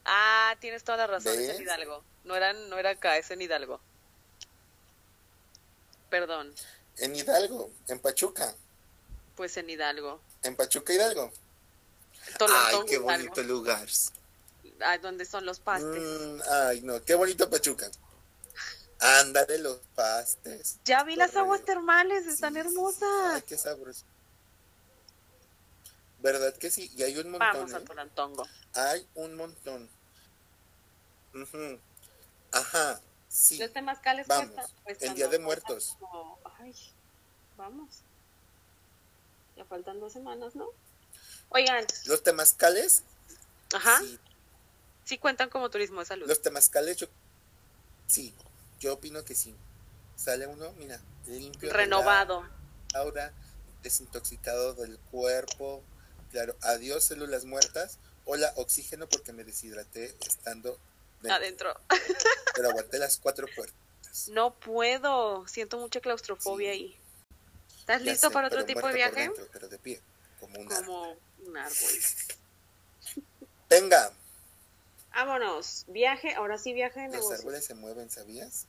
[0.06, 2.04] Ah, tienes toda la razón, es en Hidalgo.
[2.24, 3.80] No era, no era acá, es en Hidalgo.
[6.10, 6.54] Perdón,
[6.98, 8.54] en Hidalgo, en Pachuca,
[9.36, 10.20] pues en Hidalgo.
[10.44, 11.32] en Pachuca Hidalgo.
[12.38, 13.06] Tolantongo, Ay, qué Hidalgo.
[13.12, 13.88] bonito lugar.
[14.84, 16.02] Ah, donde son los pastes.
[16.02, 17.90] Mm, ay, no, qué bonito Pachuca.
[19.00, 20.78] Ándale los pastes.
[20.86, 23.34] ya vi las aguas termales, están Sí, hermosas.
[23.34, 24.06] Ay, qué sabroso.
[26.20, 26.92] ¿Verdad que sí?
[26.96, 27.48] Y hay un montón.
[27.54, 27.84] Vamos a ¿eh?
[28.76, 29.90] Hay un montón.
[32.52, 33.58] Ajá, sí.
[33.58, 35.96] Los temazcales Vamos, cuestan, el Día de Muertos.
[36.00, 36.76] como- Ay,
[37.58, 38.02] vamos.
[39.56, 40.68] Ya faltan dos semanas, ¿no?
[41.50, 43.04] Oigan, Los temazcales,
[43.74, 44.20] ajá, sí.
[45.06, 46.28] Sí cuentan como turismo de salud.
[46.28, 47.08] Los temazcales, yo,
[48.08, 48.34] sí.
[48.80, 49.56] Yo opino que sí.
[50.16, 51.62] Sale uno, mira, limpio.
[51.70, 52.44] de la Renovado.
[52.94, 53.32] aura,
[53.84, 55.84] desintoxicado del cuerpo.
[56.32, 57.98] Claro, adiós células muertas.
[58.26, 60.80] Hola, oxígeno porque me deshidraté estando
[61.22, 61.36] dentro.
[61.36, 61.76] Adentro.
[62.56, 63.76] Pero aguanté las cuatro puertas.
[64.30, 66.78] No puedo, siento mucha claustrofobia Sí.
[66.80, 66.98] ahí.
[67.80, 69.22] ¿Estás Ya listo sé, para otro tipo de viaje?
[69.22, 70.02] dentro, pero de pie,
[70.40, 70.86] como un árbol.
[70.86, 71.76] Como un árbol.
[73.70, 74.12] Venga,
[75.14, 77.40] Vámonos, viaje, ahora sí viaje de los negocios.
[77.40, 78.66] árboles se mueven, ¿sabías?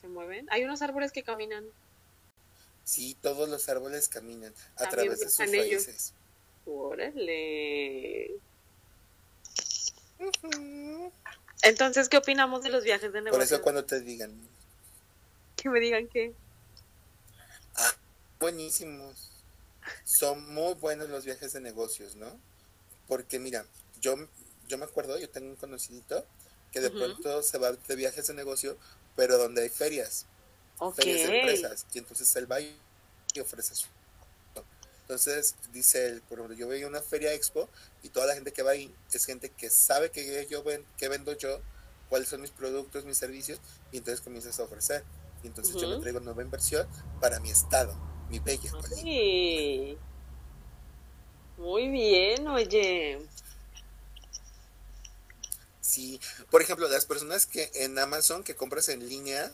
[0.00, 0.46] ¿Se mueven?
[0.50, 1.64] Hay unos árboles que caminan.
[2.84, 5.86] Sí, todos los árboles caminan a También través de sus ellos.
[5.86, 6.12] raíces.
[6.66, 8.30] Órale.
[11.62, 13.52] Entonces, ¿qué opinamos de los viajes de Por negocios?
[13.52, 14.32] eso cuando te digan,
[15.56, 16.34] Que me digan que
[17.76, 17.94] ah,
[18.38, 19.30] buenísimos,
[20.04, 22.38] son muy buenos los viajes de negocios, ¿no?
[23.08, 23.64] Porque mira,
[24.00, 24.16] yo,
[24.68, 26.24] yo me acuerdo, yo tengo un conocidito
[26.72, 28.76] que de pronto se va de viajes de negocio,
[29.16, 30.26] pero donde hay ferias,
[30.96, 32.76] ferias de empresas, y entonces él va y
[33.40, 33.86] ofrece su...
[35.02, 37.68] Entonces, dice él, por ejemplo, yo veía una feria expo
[38.02, 41.08] y toda la gente que va ahí es gente que sabe que yo ven, que
[41.08, 41.60] vendo yo,
[42.08, 43.60] cuáles son mis productos, mis servicios,
[43.92, 45.04] y entonces comienzas a ofrecer.
[45.42, 46.88] Y entonces yo me traigo nueva inversión
[47.20, 47.94] para mi estado,
[48.30, 48.72] mi bella.
[48.96, 49.98] Sí.
[51.58, 53.20] Muy bien, oye.
[55.94, 59.52] Sí, por ejemplo, las personas que en Amazon que compras en línea,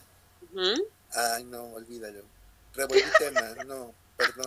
[1.13, 2.25] ay no, olvídalo.
[2.73, 4.47] Revolví tema, no, perdón.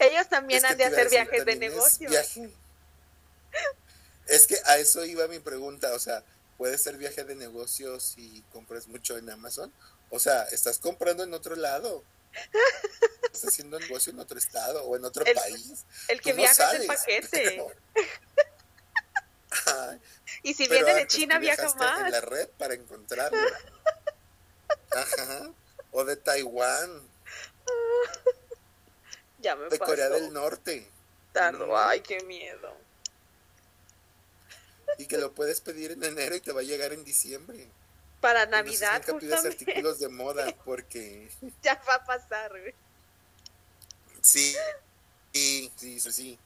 [0.00, 2.10] Ellos también han de hacer viajes de negocio.
[4.26, 6.24] Es, que a eso iba mi pregunta, o sea,
[6.58, 9.72] ¿puede ser viaje de negocios si compras mucho en Amazon?
[10.10, 12.02] O sea, estás comprando en otro lado.
[13.24, 15.84] Estás haciendo negocio en otro estado o en otro país.
[16.08, 17.66] El que viaja es el paquete.
[20.42, 22.06] y si viene de China, viaja más.
[22.06, 23.38] En la red para encontrarlo.
[24.92, 25.50] Ajá.
[25.92, 27.08] O de Taiwán.
[29.38, 30.88] Ya me de Corea del Norte.
[31.34, 32.74] Tardo, ay, qué miedo.
[34.96, 37.68] Y que lo puedes pedir en enero y te va a llegar en diciembre.
[38.24, 41.28] Para Navidad, nunca pides artículos de moda porque...
[41.62, 42.74] ya va a pasar, güey.
[44.22, 44.56] Sí,
[45.34, 46.38] sí, sí, sí.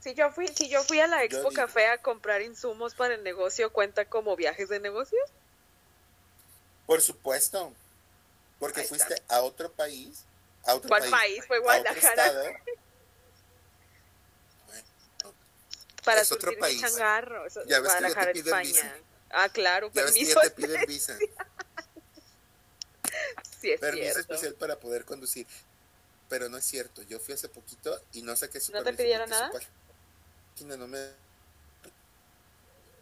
[0.00, 3.22] Si yo fui, si yo fui a la Expo Café a comprar insumos para el
[3.22, 5.22] negocio, ¿cuenta como viajes de negocios?
[6.84, 7.72] Por supuesto.
[8.58, 10.24] Porque fuiste a otro país
[10.88, 11.46] ¿Cuál país?
[11.46, 12.60] Fue Guadalajara.
[16.04, 16.80] Para es otro país.
[16.80, 17.46] changarro.
[17.46, 18.68] ya ves Guadalajara, que te España.
[18.68, 18.96] Visa.
[19.30, 20.40] Ah, claro, ya permiso.
[20.40, 21.18] Ves que te piden visa.
[23.60, 24.20] sí, es permiso cierto.
[24.20, 25.46] especial para poder conducir.
[26.28, 27.02] Pero no es cierto.
[27.02, 29.50] Yo fui hace poquito y no saqué su ¿No te pidieron nada?
[30.60, 31.10] No me.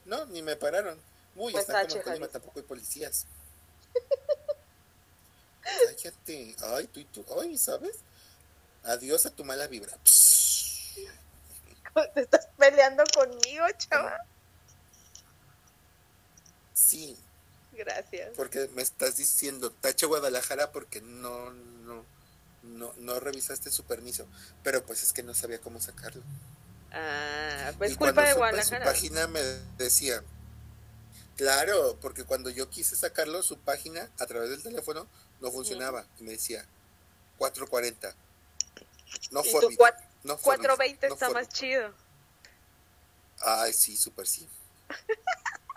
[0.05, 0.99] No, ni me pararon.
[1.35, 3.27] Uy, pues están como en tampoco hay policías.
[5.63, 6.57] Cállate.
[6.63, 7.25] Ay, tú y tú.
[7.41, 7.97] Ay, ¿sabes?
[8.85, 9.93] Adiós a tu mala vibra.
[12.15, 14.17] ¿Te estás peleando conmigo, chava?
[16.87, 17.17] Sí.
[17.73, 18.31] Gracias.
[18.37, 22.05] Porque me estás diciendo, tacha Guadalajara porque no, no,
[22.63, 24.27] no, no revisaste su permiso.
[24.63, 26.23] Pero pues es que no sabía cómo sacarlo.
[26.93, 28.85] Ah, pues culpa de Guadalajara.
[28.85, 29.41] Su página me
[29.77, 30.23] decía,
[31.39, 35.07] Claro, porque cuando yo quise sacarlo, su página a través del teléfono
[35.41, 36.05] no funcionaba.
[36.19, 36.67] Y me decía
[37.39, 38.13] 440.
[39.31, 39.61] No fue.
[40.25, 41.95] No 420 está más chido.
[43.41, 44.49] Ay, sí, súper sí.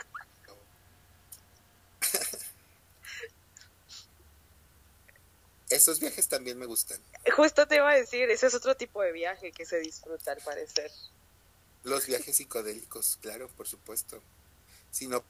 [5.72, 7.02] Esos viajes también me gustan.
[7.36, 10.40] Justo te iba a decir, ese es otro tipo de viaje que se disfruta al
[10.40, 10.92] parecer.
[11.84, 14.22] Los viajes psicodélicos, claro, por supuesto.
[14.92, 15.24] Si no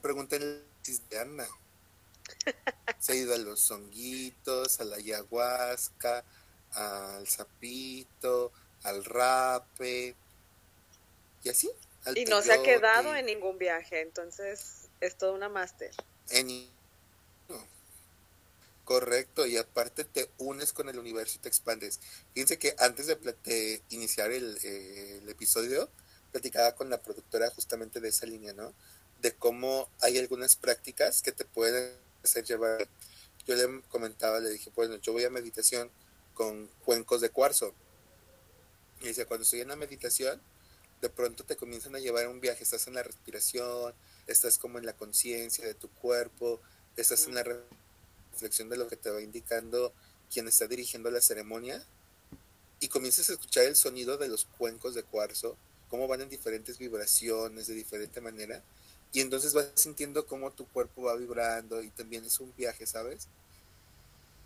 [0.00, 0.62] Pregúntenle
[1.10, 1.48] de Ana.
[2.98, 6.24] Se ha ido a los zonguitos, a la ayahuasca,
[6.72, 8.52] al sapito,
[8.84, 10.14] al rape,
[11.42, 11.70] y así.
[12.14, 15.90] y no se ha quedado en ningún viaje, entonces es toda una máster.
[16.30, 16.68] En...
[18.88, 22.00] Correcto, y aparte te unes con el universo y te expandes.
[22.32, 25.90] Fíjense que antes de, iniciar el, eh, el episodio,
[26.32, 28.72] platicaba con la productora justamente de esa línea, ¿no?
[29.20, 31.92] de cómo hay algunas prácticas que te pueden
[32.24, 32.88] hacer llevar.
[33.46, 35.90] Yo le comentaba, le dije, bueno, yo voy a meditación
[36.32, 37.74] con cuencos de cuarzo.
[39.02, 40.40] Y dice, cuando estoy en la meditación,
[41.02, 43.92] de pronto te comienzan a llevar a un viaje, estás en la respiración,
[44.26, 46.62] estás como en la conciencia de tu cuerpo,
[46.96, 47.44] estás en la
[48.38, 49.92] reflexión de lo que te va indicando
[50.32, 51.82] quien está dirigiendo la ceremonia
[52.78, 55.56] y comienzas a escuchar el sonido de los cuencos de cuarzo,
[55.88, 58.62] cómo van en diferentes vibraciones, de diferente manera,
[59.12, 63.26] y entonces vas sintiendo cómo tu cuerpo va vibrando y también es un viaje, ¿sabes?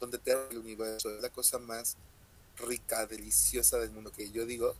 [0.00, 1.98] Donde te abre el universo, es la cosa más
[2.56, 4.74] rica, deliciosa del mundo que yo digo,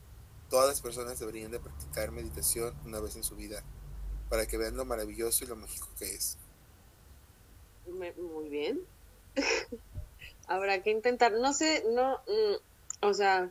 [0.49, 3.63] todas las personas deberían de practicar meditación una vez en su vida
[4.31, 6.39] para que vean lo maravilloso y lo mágico que es.
[7.87, 8.81] Muy bien.
[10.47, 13.51] Habrá que intentar, no sé, no, mm, o sea,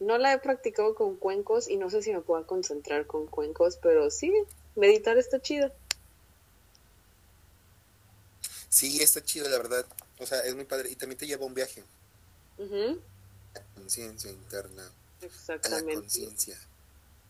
[0.00, 3.78] no la he practicado con cuencos y no sé si me puedo concentrar con cuencos,
[3.80, 4.32] pero sí,
[4.74, 5.72] meditar está chido.
[8.68, 9.86] Sí, está chido, la verdad.
[10.18, 10.90] O sea, es muy padre.
[10.90, 11.82] Y también te lleva un viaje.
[12.58, 14.90] La conciencia interna.
[15.22, 15.94] Exactamente.
[15.94, 16.58] la conciencia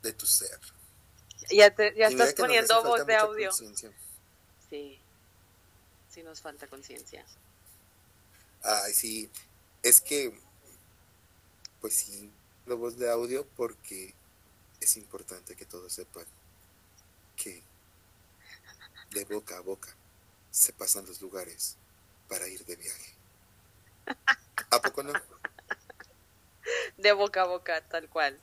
[0.02, 0.58] de tu ser.
[1.50, 3.52] Ya, ya estás poniendo voz de audio.
[3.52, 4.98] Sí.
[6.10, 7.24] Sí nos falta conciencia.
[8.66, 9.30] Ay, sí.
[9.82, 10.36] Es que,
[11.80, 12.32] pues sí,
[12.66, 14.12] la voz de audio porque
[14.80, 16.24] es importante que todos sepan
[17.36, 17.62] que
[19.12, 19.94] de boca a boca
[20.50, 21.76] se pasan los lugares
[22.28, 23.14] para ir de viaje.
[24.70, 25.12] ¿A poco no?
[26.96, 28.36] De boca a boca, tal cual.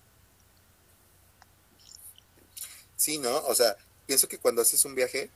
[2.95, 3.35] Sí, ¿no?
[3.47, 5.29] O sea, pienso que cuando haces un viaje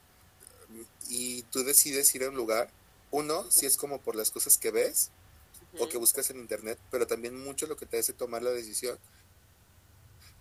[1.10, 2.72] y tú decides ir a un lugar,
[3.18, 5.12] uno, si es como por las cosas que ves
[5.80, 8.98] o que buscas en internet, pero también mucho lo que te hace tomar la decisión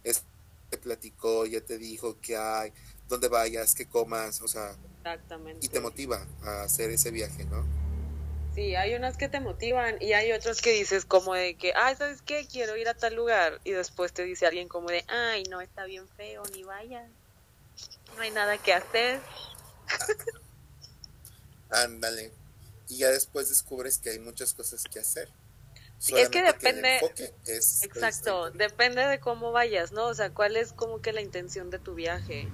[0.04, 0.22] es
[0.70, 2.72] te platicó, ya te dijo que hay,
[3.08, 5.64] dónde vayas, qué comas, o sea, Exactamente.
[5.64, 7.64] y te motiva a hacer ese viaje, ¿no?
[8.54, 11.94] Sí, hay unas que te motivan y hay otras que dices como de que, ay,
[11.94, 12.46] ¿sabes qué?
[12.50, 13.60] Quiero ir a tal lugar.
[13.64, 17.10] Y después te dice alguien como de, ay, no, está bien feo, ni vayas.
[18.16, 19.20] No hay nada que hacer.
[21.68, 22.32] Ándale.
[22.88, 25.28] Y ya después descubres que hay muchas cosas que hacer.
[26.08, 27.00] es que depende.
[27.46, 30.06] exacto, depende de cómo vayas, ¿no?
[30.06, 32.48] O sea, cuál es como que la intención de tu viaje.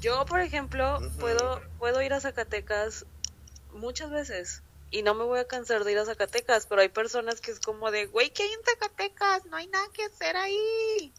[0.00, 3.04] Yo, por ejemplo, puedo, puedo ir a Zacatecas
[3.72, 7.40] muchas veces y no me voy a cansar de ir a Zacatecas, pero hay personas
[7.40, 9.44] que es como de, güey, ¿qué hay en Zacatecas?
[9.46, 11.12] No hay nada que hacer ahí.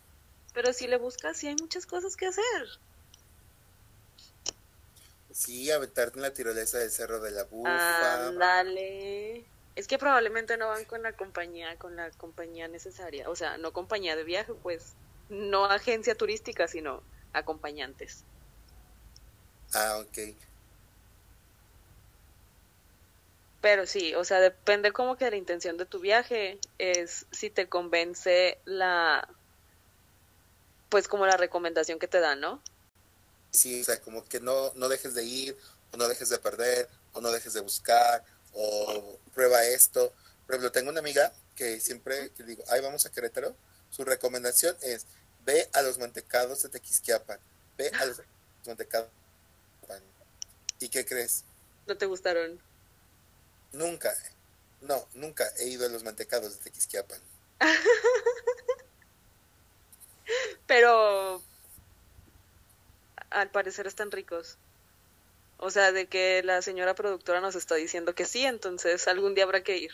[0.53, 2.79] Pero si le buscas, sí hay muchas cosas que hacer.
[5.39, 8.29] Sí, aventarte en la tirolesa del Cerro de la Bufa.
[8.33, 9.45] Dale.
[9.77, 13.29] Es que probablemente no van con la compañía, con la compañía necesaria.
[13.29, 14.95] O sea, no compañía de viaje, pues.
[15.29, 18.25] No agencia turística, sino acompañantes.
[19.73, 20.35] Ah, ok.
[23.61, 27.49] Pero sí, o sea, depende como que de la intención de tu viaje, es si
[27.49, 29.29] te convence la,
[30.89, 32.61] pues como la recomendación que te dan, ¿no?
[33.51, 35.57] Sí, o sea, como que no, no dejes de ir,
[35.91, 38.23] o no dejes de perder, o no dejes de buscar,
[38.53, 40.13] o prueba esto.
[40.45, 43.55] Por ejemplo, tengo una amiga que siempre que digo, ay, vamos a Querétaro,
[43.89, 45.05] su recomendación es,
[45.45, 47.39] ve a los mantecados de Tequisquiapan,
[47.77, 48.21] ve a los
[48.65, 49.09] mantecados.
[50.79, 51.43] ¿Y qué crees?
[51.87, 52.61] ¿No te gustaron?
[53.73, 54.15] Nunca,
[54.81, 57.19] no, nunca he ido a los mantecados de Tequisquiapan.
[60.67, 61.43] Pero
[63.29, 64.57] al parecer están ricos.
[65.57, 69.43] O sea, de que la señora productora nos está diciendo que sí, entonces algún día
[69.43, 69.91] habrá que ir.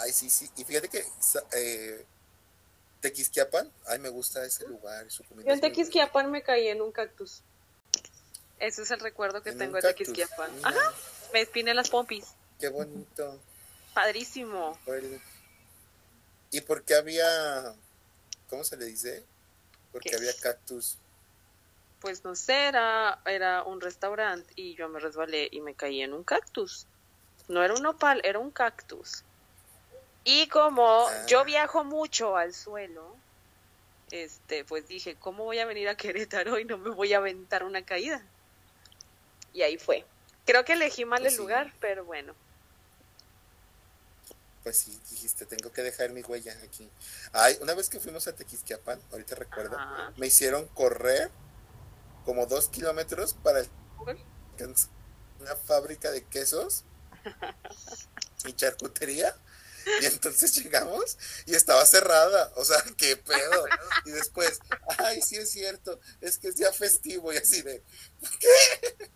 [0.00, 0.50] Ay, sí, sí.
[0.56, 1.04] Y fíjate que
[1.56, 2.04] eh,
[3.00, 5.10] Tequisquiapan, ay, me gusta ese lugar.
[5.10, 7.42] Su Yo en Tequisquiapan me caí en un cactus.
[8.58, 10.50] Ese es el recuerdo que tengo de Tequisquiapan.
[10.62, 10.94] Ajá,
[11.32, 12.26] me espiné las pompis.
[12.58, 13.40] Qué bonito.
[13.94, 14.78] Padrísimo.
[16.50, 17.74] ¿Y por qué había,
[18.48, 19.24] cómo se le dice?
[19.94, 20.98] Porque había cactus.
[22.00, 26.12] Pues no sé, era, era un restaurante y yo me resbalé y me caí en
[26.12, 26.86] un cactus.
[27.48, 29.24] No era un opal, era un cactus.
[30.24, 31.26] Y como ah.
[31.26, 33.16] yo viajo mucho al suelo,
[34.10, 37.64] este, pues dije, ¿cómo voy a venir a Querétaro y no me voy a aventar
[37.64, 38.22] una caída?
[39.54, 40.04] y ahí fue.
[40.44, 42.34] Creo que elegí mal pues el lugar, pero bueno.
[44.64, 46.90] Pues sí, dijiste, tengo que dejar mi huella aquí.
[47.32, 49.76] Ay, una vez que fuimos a Tequisquiapan, ahorita recuerdo,
[50.16, 51.30] me hicieron correr
[52.24, 53.62] como dos kilómetros para
[55.38, 56.84] una fábrica de quesos
[58.46, 59.36] y charcutería.
[60.00, 62.50] Y entonces llegamos y estaba cerrada.
[62.56, 63.66] O sea, qué pedo.
[64.06, 64.60] Y después,
[64.98, 67.82] ay, sí es cierto, es que es día festivo y así de,
[68.40, 69.10] ¿qué?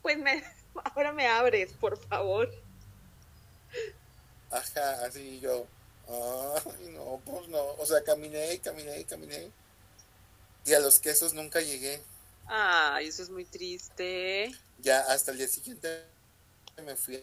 [0.00, 0.44] pues me,
[0.94, 2.48] ahora me abres, por favor.
[4.50, 5.66] Ajá, así yo,
[6.08, 9.50] ay, no, pues no, o sea, caminé y caminé y caminé.
[10.66, 12.02] Y a los quesos nunca llegué.
[12.46, 14.52] Ay, eso es muy triste.
[14.78, 16.04] Ya hasta el día siguiente
[16.84, 17.22] me fui,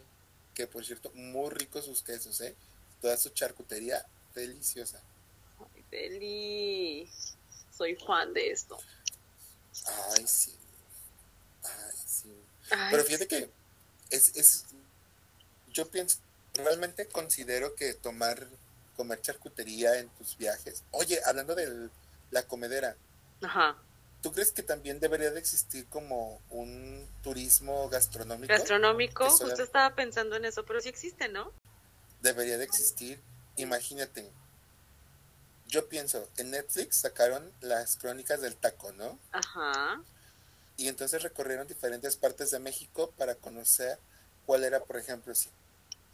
[0.54, 2.56] que por cierto, muy ricos sus quesos, ¿eh?
[3.02, 5.02] Toda su charcutería deliciosa.
[5.60, 7.12] Ay, deli.
[7.76, 8.78] Soy fan de esto.
[10.16, 10.54] Ay, sí.
[12.70, 13.50] Pero fíjate que
[14.10, 14.66] es, es,
[15.72, 16.18] yo pienso,
[16.58, 18.48] realmente considero que tomar,
[18.96, 20.84] comer charcutería en tus viajes.
[20.92, 21.90] Oye, hablando de
[22.32, 22.96] la comedera.
[23.42, 23.78] Ajá.
[24.22, 28.52] ¿Tú crees que también debería de existir como un turismo gastronómico?
[28.52, 31.52] Gastronómico, justo estaba pensando en eso, pero sí existe, ¿no?
[32.22, 33.22] Debería de existir.
[33.56, 34.30] Imagínate.
[35.68, 39.20] Yo pienso, en Netflix sacaron las crónicas del taco, ¿no?
[39.32, 40.02] Ajá
[40.78, 43.98] y entonces recorrieron diferentes partes de México para conocer
[44.46, 45.50] cuál era, por ejemplo, si,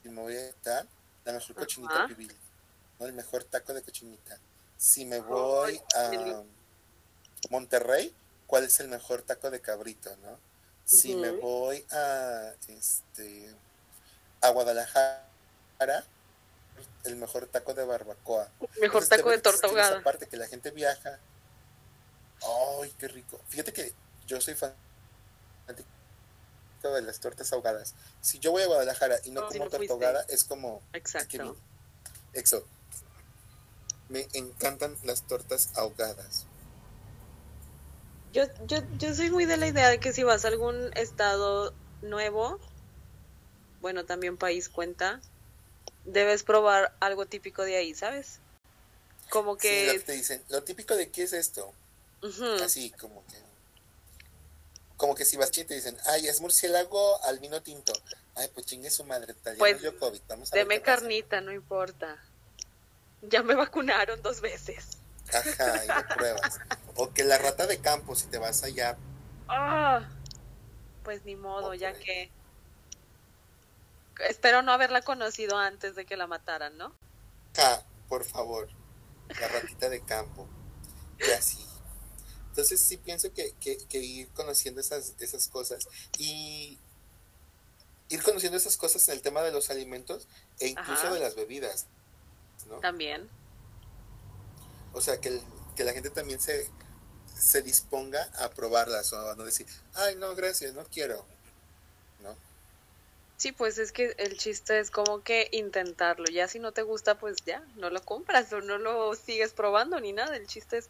[0.09, 0.85] me voy a estar,
[1.25, 2.35] la mejor cochinita pibil,
[2.99, 3.05] ¿no?
[3.05, 4.37] el mejor taco de cochinita.
[4.77, 6.43] Si me voy a
[7.49, 8.13] Monterrey,
[8.47, 10.37] ¿cuál es el mejor taco de cabrito, no?
[10.85, 13.55] Si me voy a este
[14.41, 16.03] a Guadalajara,
[17.05, 18.49] el mejor taco de barbacoa.
[18.81, 19.99] Mejor taco de torta ahogada.
[19.99, 21.19] Aparte que la gente viaja.
[22.81, 23.39] Ay, qué rico.
[23.47, 23.93] Fíjate que
[24.27, 25.92] yo soy fanático
[26.91, 27.95] de las tortas ahogadas.
[28.21, 30.81] Si yo voy a Guadalajara y no como torta ahogada, es como...
[30.93, 31.55] Exacto.
[32.33, 32.65] Exo.
[34.09, 36.45] Me encantan las tortas ahogadas.
[38.33, 41.73] Yo, yo, yo soy muy de la idea de que si vas a algún estado
[42.01, 42.59] nuevo,
[43.81, 45.21] bueno, también país cuenta,
[46.05, 48.39] debes probar algo típico de ahí, ¿sabes?
[49.29, 50.01] Como que...
[50.05, 51.73] te dicen, lo típico de qué es esto.
[52.63, 53.52] Así, como que
[55.03, 57.91] como que si vas y te dicen, ay, es murciélago al vino tinto.
[58.35, 60.95] Ay, pues chingue su madre, tal Pues, yo COVID, vamos a Deme pasa.
[60.95, 62.23] carnita, no importa.
[63.21, 64.97] Ya me vacunaron dos veces.
[65.33, 66.57] Ajá, y lo pruebas.
[66.95, 68.95] O que la rata de campo, si te vas allá,
[69.49, 70.07] Ah,
[71.03, 72.31] pues ni modo, ya que.
[74.29, 76.95] Espero no haberla conocido antes de que la mataran, ¿no?
[77.57, 78.69] ja, por favor,
[79.37, 80.47] la ratita de campo.
[81.19, 81.57] Y así.
[82.53, 85.87] Entonces sí pienso que, que, que ir conociendo esas, esas cosas
[86.19, 86.77] y
[88.09, 90.27] ir conociendo esas cosas en el tema de los alimentos
[90.59, 91.13] e incluso Ajá.
[91.15, 91.87] de las bebidas,
[92.67, 92.75] ¿no?
[92.77, 93.27] También.
[94.93, 95.41] O sea, que, el-
[95.75, 96.69] que la gente también se,
[97.35, 101.25] se disponga a probarlas o a no decir, ay, no, gracias, no quiero.
[102.21, 102.35] ¿No?
[103.37, 106.27] Sí, pues es que el chiste es como que intentarlo.
[106.27, 109.99] Ya si no te gusta, pues ya, no lo compras o no lo sigues probando
[109.99, 110.37] ni nada.
[110.37, 110.89] El chiste es,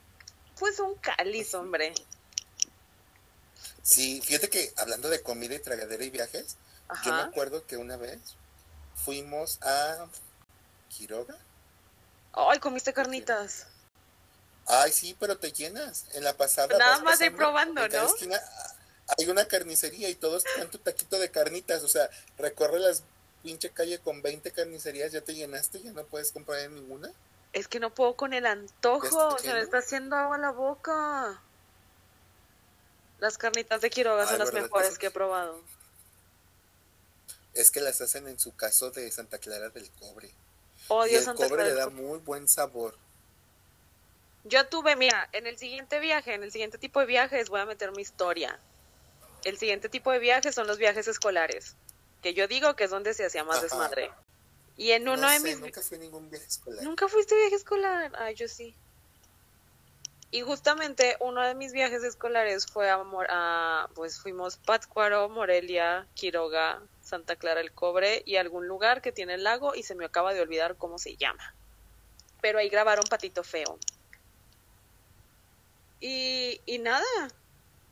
[0.60, 1.94] pues un cáliz, hombre.
[3.82, 6.58] Sí, fíjate que hablando de comida y tragadera y viajes,
[7.04, 8.20] yo me acuerdo que una vez
[8.96, 10.08] fuimos a
[10.90, 11.38] Quiroga.
[12.34, 13.68] Ay, comiste carnitas.
[14.66, 16.06] Ay, sí, pero te llenas.
[16.14, 16.78] En la pasada.
[16.78, 18.06] Nada más pasando, probando, ¿no?
[18.06, 18.40] esquina
[19.18, 21.84] hay una carnicería y todos traen tu taquito de carnitas.
[21.84, 23.04] O sea, recorre las
[23.42, 27.12] pinche calle con 20 carnicerías, ya te llenaste, ya no puedes comprar en ninguna.
[27.54, 30.52] Es que no puedo con el antojo, ¿Ya está se me está haciendo agua la
[30.52, 31.40] boca.
[33.20, 35.62] Las carnitas de Quiroga son las ¿verdad que mejores que he probado.
[37.54, 40.28] Es que las hacen en su caso de Santa Clara del Cobre.
[40.28, 40.34] y
[40.88, 42.98] Odio el Santa cobre Clara le da muy buen sabor.
[44.46, 47.66] Yo tuve, mira, en el siguiente viaje, en el siguiente tipo de viajes voy a
[47.66, 48.60] meter mi historia.
[49.46, 51.76] El siguiente tipo de viajes son los viajes escolares,
[52.22, 53.64] que yo digo que es donde se hacía más Ajá.
[53.64, 54.12] desmadre.
[54.78, 56.84] Y en uno no de sé, mis nunca fui a ningún viaje escolar.
[56.84, 58.12] ¿Nunca fuiste viaje escolar?
[58.18, 58.76] Ay, yo sí.
[60.32, 66.08] Y justamente uno de mis viajes escolares fue a, Mor- a pues fuimos Pátzcuaro, Morelia,
[66.16, 70.06] Quiroga, Santa Clara el Cobre y algún lugar que tiene el lago y se me
[70.06, 71.54] acaba de olvidar cómo se llama.
[72.42, 73.78] Pero ahí grabaron Patito Feo.
[76.00, 77.06] Y, y nada,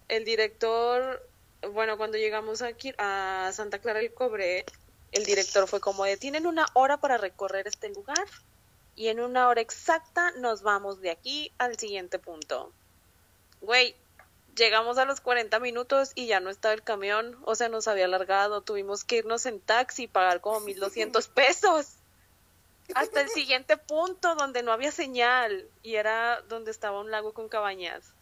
[0.07, 1.25] el director,
[1.71, 4.65] bueno, cuando llegamos aquí a Santa Clara el Cobre,
[5.11, 8.27] el director fue como de, tienen una hora para recorrer este lugar
[8.95, 12.71] y en una hora exacta nos vamos de aquí al siguiente punto.
[13.61, 13.95] Güey,
[14.55, 18.05] llegamos a los 40 minutos y ya no estaba el camión, o sea, nos había
[18.05, 21.95] alargado, tuvimos que irnos en taxi y pagar como 1200 pesos.
[22.93, 27.47] Hasta el siguiente punto donde no había señal y era donde estaba un lago con
[27.47, 28.13] cabañas.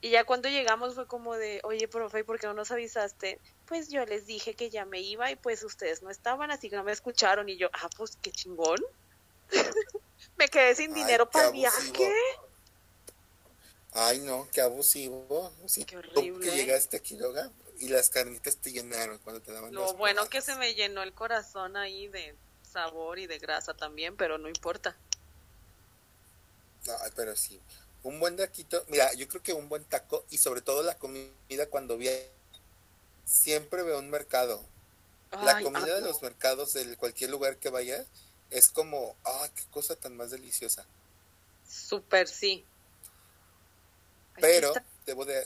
[0.00, 3.40] Y ya cuando llegamos fue como de, oye, profe, ¿por qué no nos avisaste?
[3.66, 6.76] Pues yo les dije que ya me iba y pues ustedes no estaban, así que
[6.76, 7.48] no me escucharon.
[7.48, 8.78] Y yo, ah, pues qué chingón.
[10.36, 12.12] me quedé sin Ay, dinero para el viaje.
[13.92, 15.50] Ay, no, qué abusivo.
[15.66, 16.46] Sí, Qué horrible.
[16.46, 20.42] que llegaste a Quiroga y las carnitas te llenaron cuando te daban Lo bueno que
[20.42, 24.94] se me llenó el corazón ahí de sabor y de grasa también, pero no importa.
[27.02, 27.58] Ay, pero sí.
[28.06, 31.66] Un buen taquito, mira, yo creo que un buen taco y sobre todo la comida
[31.68, 32.08] cuando vi
[33.24, 34.64] siempre veo un mercado.
[35.32, 38.06] La comida de los mercados de cualquier lugar que vayas
[38.50, 40.86] es como, ay, qué cosa tan más deliciosa.
[41.68, 42.64] Súper sí.
[44.40, 45.44] Pero ¿qué, está- debo de,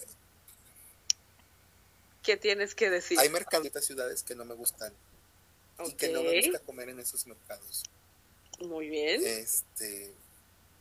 [2.23, 3.19] qué tienes que decir?
[3.19, 4.93] hay mercados en estas ciudades que no me gustan
[5.87, 7.85] y que no me gusta comer en esos mercados.
[8.59, 9.23] Muy bien.
[9.25, 10.13] Este,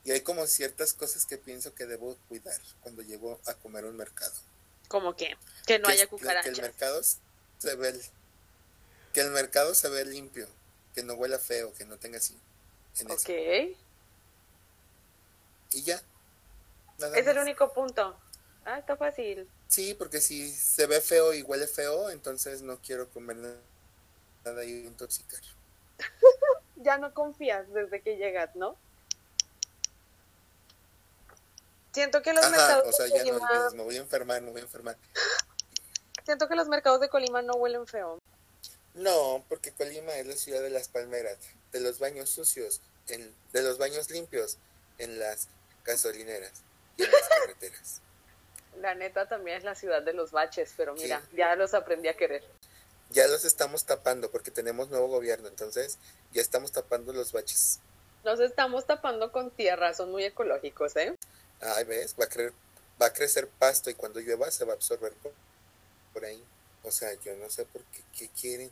[0.03, 3.87] y hay como ciertas cosas que pienso que debo cuidar cuando llego a comer a
[3.89, 4.33] un mercado.
[4.87, 5.35] ¿Cómo que?
[5.67, 6.59] Que no que, haya es- que el cucarachas.
[6.59, 7.99] mercado se ve
[9.13, 10.47] que el mercado se ve limpio,
[10.95, 12.37] que no huela feo, que no tenga así.
[12.99, 13.15] En eso.
[13.15, 13.75] Ok.
[15.71, 16.01] Y ya.
[16.97, 18.19] Nada Es el único punto.
[18.65, 19.47] Ah, está fácil.
[19.67, 23.55] Sí, porque si se ve feo y huele feo, entonces no quiero comer na-
[24.45, 25.41] nada y intoxicar.
[26.81, 28.77] Ya no confías desde que llegas, ¿no?
[31.99, 34.41] Siento que los Ajá, mercados o sea, de ya no Colima, me voy a enfermar,
[34.41, 34.95] me voy a enfermar.
[36.23, 38.19] siento que los mercados de Colima no huelen feo.
[38.93, 41.37] No, porque Colima es la ciudad de las palmeras,
[41.73, 42.79] de los baños sucios,
[43.09, 44.57] en, de los baños limpios
[44.97, 45.49] en las
[45.83, 46.53] gasolineras
[46.95, 48.01] y en las carreteras.
[48.77, 51.03] La neta también es la ciudad de los baches, pero Sí.
[51.03, 52.45] mira, ya los aprendí a querer.
[53.09, 55.97] Ya los estamos tapando porque tenemos nuevo gobierno, entonces
[56.31, 57.81] ya estamos tapando los baches.
[58.23, 61.13] Nos estamos tapando con tierra, son muy ecológicos, ¿eh?
[61.61, 62.53] Ay, ves, va a, creer,
[63.01, 65.33] va a crecer pasto y cuando llueva se va a absorber por,
[66.13, 66.43] por ahí.
[66.83, 68.71] O sea, yo no sé por qué, qué quieren.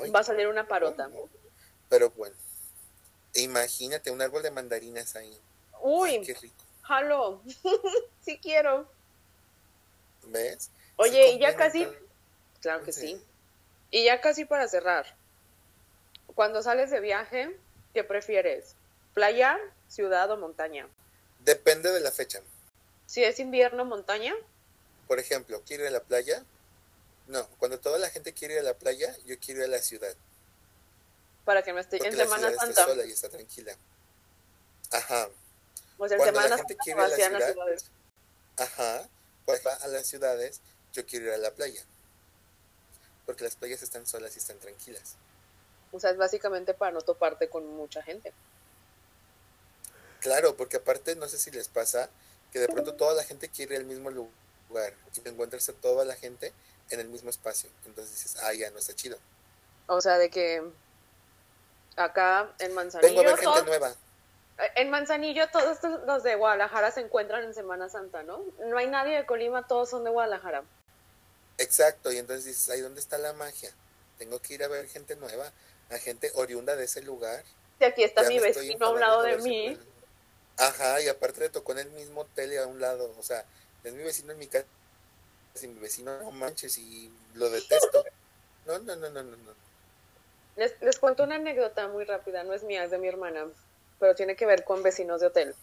[0.00, 1.08] Ay, Va a salir una parota.
[1.88, 2.36] Pero bueno,
[3.34, 5.32] imagínate un árbol de mandarinas ahí.
[5.74, 6.64] Ay, Uy, qué rico.
[6.82, 7.42] jalo.
[8.24, 8.88] sí quiero.
[10.24, 10.70] ¿Ves?
[10.96, 11.88] Oye, y ya casi,
[12.60, 13.20] claro que sí.
[13.90, 15.16] Y ya casi para cerrar,
[16.34, 17.58] cuando sales de viaje,
[17.92, 18.76] ¿qué prefieres?
[19.14, 19.58] ¿Playa,
[19.88, 20.88] ciudad o montaña?
[21.44, 22.40] Depende de la fecha.
[23.06, 24.34] Si es invierno, montaña.
[25.08, 26.44] Por ejemplo, ¿quiero ir a la playa?
[27.26, 29.82] No, cuando toda la gente quiere ir a la playa, yo quiero ir a la
[29.82, 30.14] ciudad.
[31.44, 32.68] Para que no esté en Semana Santa.
[32.68, 33.76] Esté sola y está tranquila.
[34.90, 35.28] Ajá.
[35.96, 37.82] Pues en cuando la gente quiere ir a la ciudad,
[38.56, 39.08] Ajá.
[39.44, 40.60] Pues va a las ciudades,
[40.92, 41.82] yo quiero ir a la playa.
[43.26, 45.16] Porque las playas están solas y están tranquilas.
[45.90, 48.32] O sea, es básicamente para no toparte con mucha gente.
[50.22, 52.08] Claro, porque aparte no sé si les pasa
[52.52, 56.14] que de pronto toda la gente quiere ir al mismo lugar y encuentrarse toda la
[56.14, 56.52] gente
[56.90, 57.68] en el mismo espacio.
[57.86, 59.18] Entonces dices, ah, ya no está chido.
[59.88, 60.62] O sea, de que
[61.96, 63.08] acá en Manzanillo.
[63.08, 63.94] Vengo a ver gente nueva.
[64.76, 68.44] En Manzanillo todos los de Guadalajara se encuentran en Semana Santa, ¿no?
[68.66, 70.62] No hay nadie de Colima, todos son de Guadalajara.
[71.58, 73.72] Exacto, y entonces dices, ahí dónde está la magia.
[74.18, 75.50] Tengo que ir a ver gente nueva,
[75.90, 77.42] a gente oriunda de ese lugar.
[77.80, 79.78] Y aquí está mi vecino a un lado de mí.
[80.56, 83.44] Ajá, y aparte le tocó en el mismo hotel y a un lado, o sea,
[83.84, 84.66] es mi vecino en mi casa,
[85.60, 88.04] y mi vecino no manches y lo detesto.
[88.64, 89.36] No, no, no, no, no.
[89.36, 89.54] no.
[90.54, 93.48] Les, les cuento una anécdota muy rápida, no es mía, es de mi hermana,
[93.98, 95.54] pero tiene que ver con vecinos de hotel.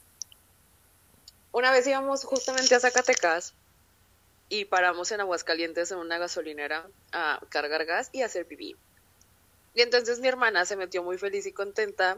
[1.54, 3.54] Una vez íbamos justamente a Zacatecas
[4.50, 8.76] y paramos en Aguascalientes en una gasolinera a cargar gas y hacer pipí.
[9.74, 12.18] Y entonces mi hermana se metió muy feliz y contenta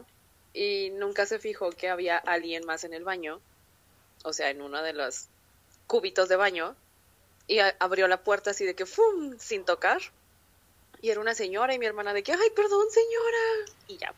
[0.54, 3.40] y nunca se fijó que había alguien más en el baño,
[4.24, 5.28] o sea, en uno de los
[5.86, 6.76] cubitos de baño,
[7.46, 9.38] y abrió la puerta así de que ¡fum!
[9.38, 10.00] sin tocar.
[11.00, 13.72] Y era una señora y mi hermana de que, ay, perdón señora.
[13.88, 14.14] Y ya.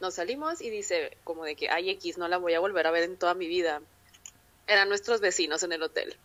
[0.00, 2.90] Nos salimos y dice como de que, ay, X, no la voy a volver a
[2.90, 3.82] ver en toda mi vida.
[4.66, 6.16] Eran nuestros vecinos en el hotel.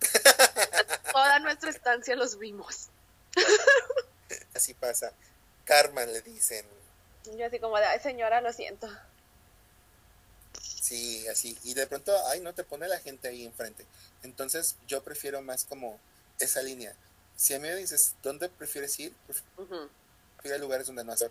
[1.12, 2.88] Toda nuestra estancia los vimos.
[4.54, 5.12] Así pasa.
[5.64, 6.66] Karma le dicen.
[7.36, 8.88] Yo así como de, ay señora, lo siento.
[10.60, 11.58] Sí, así.
[11.64, 13.84] Y de pronto, ay, no te pone la gente ahí enfrente.
[14.22, 15.98] Entonces yo prefiero más como
[16.38, 16.94] esa línea.
[17.36, 19.12] Si a mí me dices, ¿dónde prefieres ir?
[20.36, 21.28] Prefiero lugares donde no hace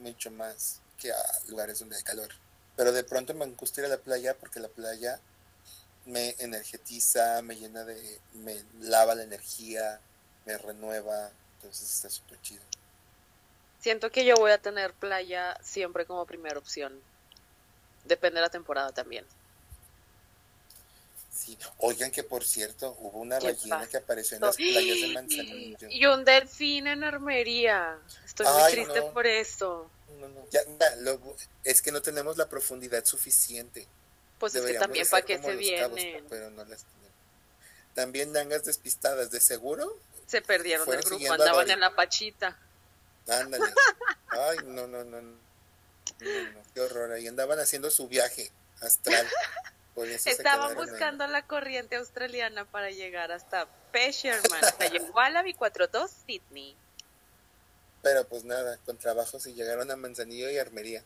[0.00, 2.30] mucho más que a lugares donde hay calor.
[2.76, 5.20] Pero de pronto me gusta ir a la playa porque la playa
[6.06, 10.00] me energetiza, me llena de, me lava la energía,
[10.46, 12.62] me renueva, entonces está súper chido.
[13.80, 17.00] Siento que yo voy a tener playa siempre como primera opción.
[18.04, 19.24] Depende de la temporada también.
[21.32, 21.56] Sí.
[21.78, 25.88] Oigan que por cierto, hubo una ballena que apareció en las playas de Manzanillo.
[25.88, 27.96] Y un delfín en armería.
[28.26, 29.90] Estoy muy triste por eso.
[30.20, 30.44] No, no.
[30.50, 30.60] Ya,
[31.64, 33.86] es que no tenemos la profundidad suficiente.
[34.38, 36.26] Pues es que también para qué se vienen.
[36.28, 36.84] pero no las.
[37.94, 39.96] También dangas despistadas, de seguro.
[40.26, 42.56] Se perdieron del grupo, andaban en la pachita.
[43.28, 43.72] Ándale.
[44.28, 45.38] Ay, no, no, no, no.
[46.74, 47.12] Qué horror.
[47.12, 48.50] Ahí andaban haciendo su viaje
[48.80, 49.26] astral.
[49.96, 56.76] Estaban buscando la corriente australiana para llegar hasta Pesherman, hasta Wallaby 42, Sydney.
[58.02, 61.04] Pero pues nada, con trabajo se llegaron a Manzanillo y Armería.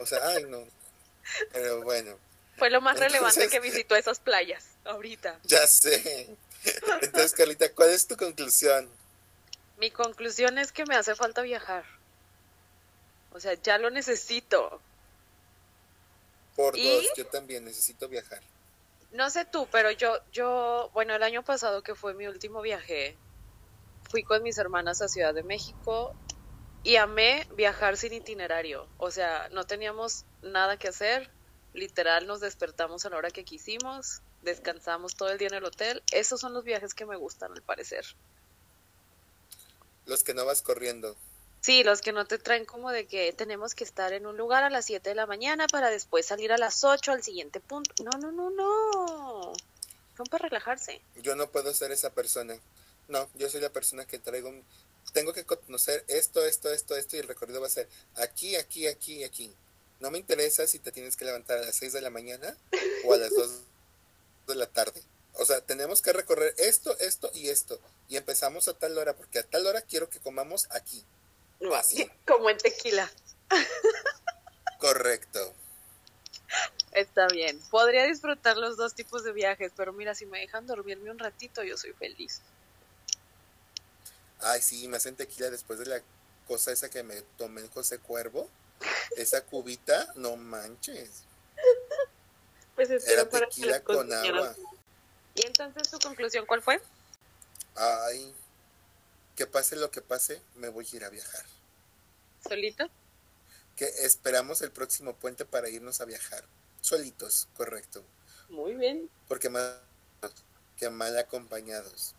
[0.00, 0.64] O, sea, ay no.
[1.52, 2.18] Pero bueno.
[2.56, 5.40] Fue lo más relevante que visitó esas playas ahorita.
[5.44, 6.36] Ya sé.
[7.02, 8.88] Entonces, Carlita, ¿cuál es tu conclusión?
[9.78, 11.84] Mi conclusión es que me hace falta viajar.
[13.32, 14.80] O sea, ya lo necesito.
[16.56, 18.40] Por dos, yo también necesito viajar.
[19.12, 23.16] No sé tú, pero yo, yo, bueno, el año pasado que fue mi último viaje,
[24.10, 26.14] fui con mis hermanas a Ciudad de México
[26.82, 28.88] y amé viajar sin itinerario.
[28.96, 31.30] O sea, no teníamos nada que hacer.
[31.74, 36.02] Literal, nos despertamos a la hora que quisimos, descansamos todo el día en el hotel.
[36.10, 38.06] Esos son los viajes que me gustan, al parecer.
[40.06, 41.16] Los que no vas corriendo.
[41.60, 44.62] Sí, los que no te traen como de que tenemos que estar en un lugar
[44.62, 47.92] a las 7 de la mañana para después salir a las 8 al siguiente punto.
[48.04, 49.52] No, no, no, no.
[50.16, 51.02] Son para relajarse.
[51.22, 52.56] Yo no puedo ser esa persona.
[53.08, 54.52] No, yo soy la persona que traigo.
[55.12, 58.86] Tengo que conocer esto, esto, esto, esto y el recorrido va a ser aquí, aquí,
[58.86, 59.52] aquí, aquí.
[59.98, 62.56] No me interesa si te tienes que levantar a las 6 de la mañana
[63.06, 63.50] o a las 2
[64.46, 65.02] de la tarde.
[65.34, 67.80] O sea, tenemos que recorrer esto, esto y esto.
[68.08, 71.04] Y empezamos a tal hora, porque a tal hora quiero que comamos aquí.
[71.74, 72.08] Así.
[72.26, 73.10] Como en tequila.
[74.78, 75.54] Correcto.
[76.92, 77.60] Está bien.
[77.70, 81.62] Podría disfrutar los dos tipos de viajes, pero mira, si me dejan dormirme un ratito,
[81.62, 82.40] yo soy feliz.
[84.40, 86.02] Ay, sí, me hacen tequila después de la
[86.46, 88.48] cosa esa que me tomé en José Cuervo.
[89.16, 91.24] Esa cubita, no manches.
[92.74, 94.54] Pues Era tequila con agua.
[95.34, 96.78] ¿Y entonces tu conclusión cuál fue?
[97.76, 98.34] Ay,
[99.34, 101.44] que pase lo que pase, me voy a ir a viajar.
[102.48, 102.88] ¿Solito?
[103.76, 106.44] Que esperamos el próximo puente para irnos a viajar.
[106.80, 108.02] Solitos, correcto.
[108.48, 109.10] Muy bien.
[109.28, 109.74] Porque más
[110.76, 112.14] que mal acompañados.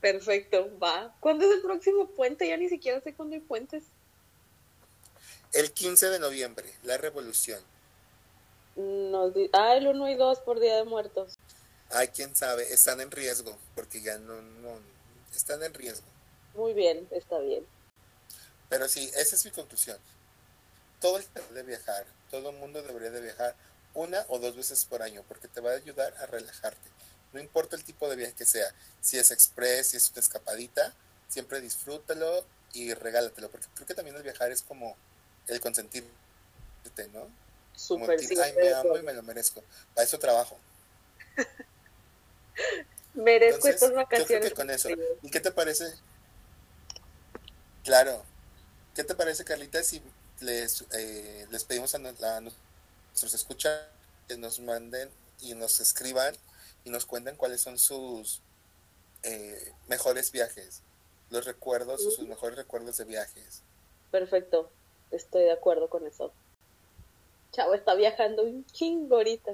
[0.00, 1.14] Perfecto, va.
[1.20, 2.46] ¿Cuándo es el próximo puente?
[2.48, 3.84] Ya ni siquiera sé cuándo hay puentes.
[5.52, 7.62] El 15 de noviembre, la revolución.
[8.76, 11.38] Nos ah, el 1 y 2 por Día de Muertos.
[11.90, 14.80] Ay, quién sabe, están en riesgo, porque ya no, no,
[15.34, 16.06] están en riesgo.
[16.54, 17.66] Muy bien, está bien.
[18.68, 19.98] Pero sí, esa es mi conclusión.
[21.00, 23.54] Todo el mundo debe viajar, todo el mundo debería de viajar
[23.92, 26.90] una o dos veces por año, porque te va a ayudar a relajarte.
[27.32, 28.66] No importa el tipo de viaje que sea,
[29.00, 30.94] si es express, si es una escapadita,
[31.28, 34.96] siempre disfrútalo y regálatelo, porque creo que también el viajar es como
[35.46, 36.10] el consentirte,
[37.12, 37.28] ¿no?
[37.76, 39.62] Super, ay, me amo y me lo merezco.
[39.94, 40.58] Para eso trabajo.
[43.14, 44.52] merezco estas vacaciones.
[44.54, 44.88] con eso.
[45.22, 45.94] ¿Y qué te parece?
[47.84, 48.24] Claro.
[48.94, 50.00] ¿Qué te parece, Carlita, si
[50.40, 53.80] les, eh, les pedimos a, nuestros escuchas
[54.28, 56.34] que nos manden y nos escriban
[56.84, 58.40] y nos cuenten cuáles son sus
[59.22, 60.82] eh, mejores viajes,
[61.30, 63.62] los recuerdos o sus mejores recuerdos de viajes?
[64.10, 64.70] Perfecto,
[65.10, 66.32] estoy de acuerdo con eso.
[67.52, 69.52] Chavo está viajando un chingo ahorita.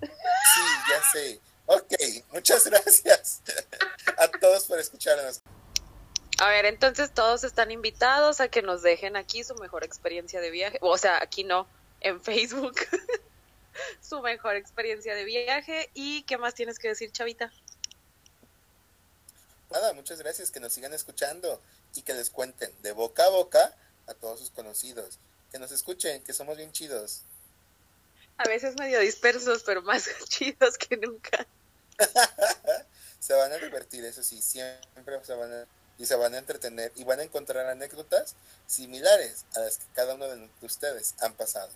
[0.00, 0.60] Sí,
[0.90, 1.40] ya sé.
[1.66, 1.92] Ok,
[2.32, 3.42] muchas gracias
[4.18, 5.40] a todos por escucharnos.
[6.38, 10.50] A ver, entonces todos están invitados a que nos dejen aquí su mejor experiencia de
[10.50, 10.78] viaje.
[10.80, 11.66] O sea, aquí no,
[12.00, 12.74] en Facebook.
[14.02, 15.90] su mejor experiencia de viaje.
[15.94, 17.52] ¿Y qué más tienes que decir, Chavita?
[19.70, 20.50] Nada, muchas gracias.
[20.50, 21.60] Que nos sigan escuchando
[21.94, 25.18] y que les cuenten de boca a boca a todos sus conocidos
[25.52, 27.22] que nos escuchen, que somos bien chidos.
[28.44, 31.46] A veces medio dispersos, pero más chidos que nunca.
[33.20, 35.66] se van a divertir, eso sí, siempre se van a,
[35.98, 38.34] y se van a entretener y van a encontrar anécdotas
[38.66, 41.70] similares a las que cada uno de ustedes han pasado.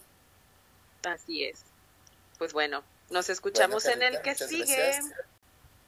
[1.04, 1.60] Así es.
[2.38, 4.98] Pues bueno, nos escuchamos en el que sigue.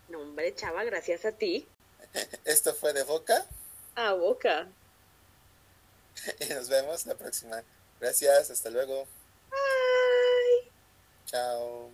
[0.08, 1.66] No, hombre, chava, gracias a ti.
[2.44, 3.44] Esto fue de boca
[3.98, 4.68] a boca.
[6.38, 7.62] Y nos vemos la próxima.
[8.00, 9.06] Gracias, hasta luego.
[11.30, 11.90] Chao.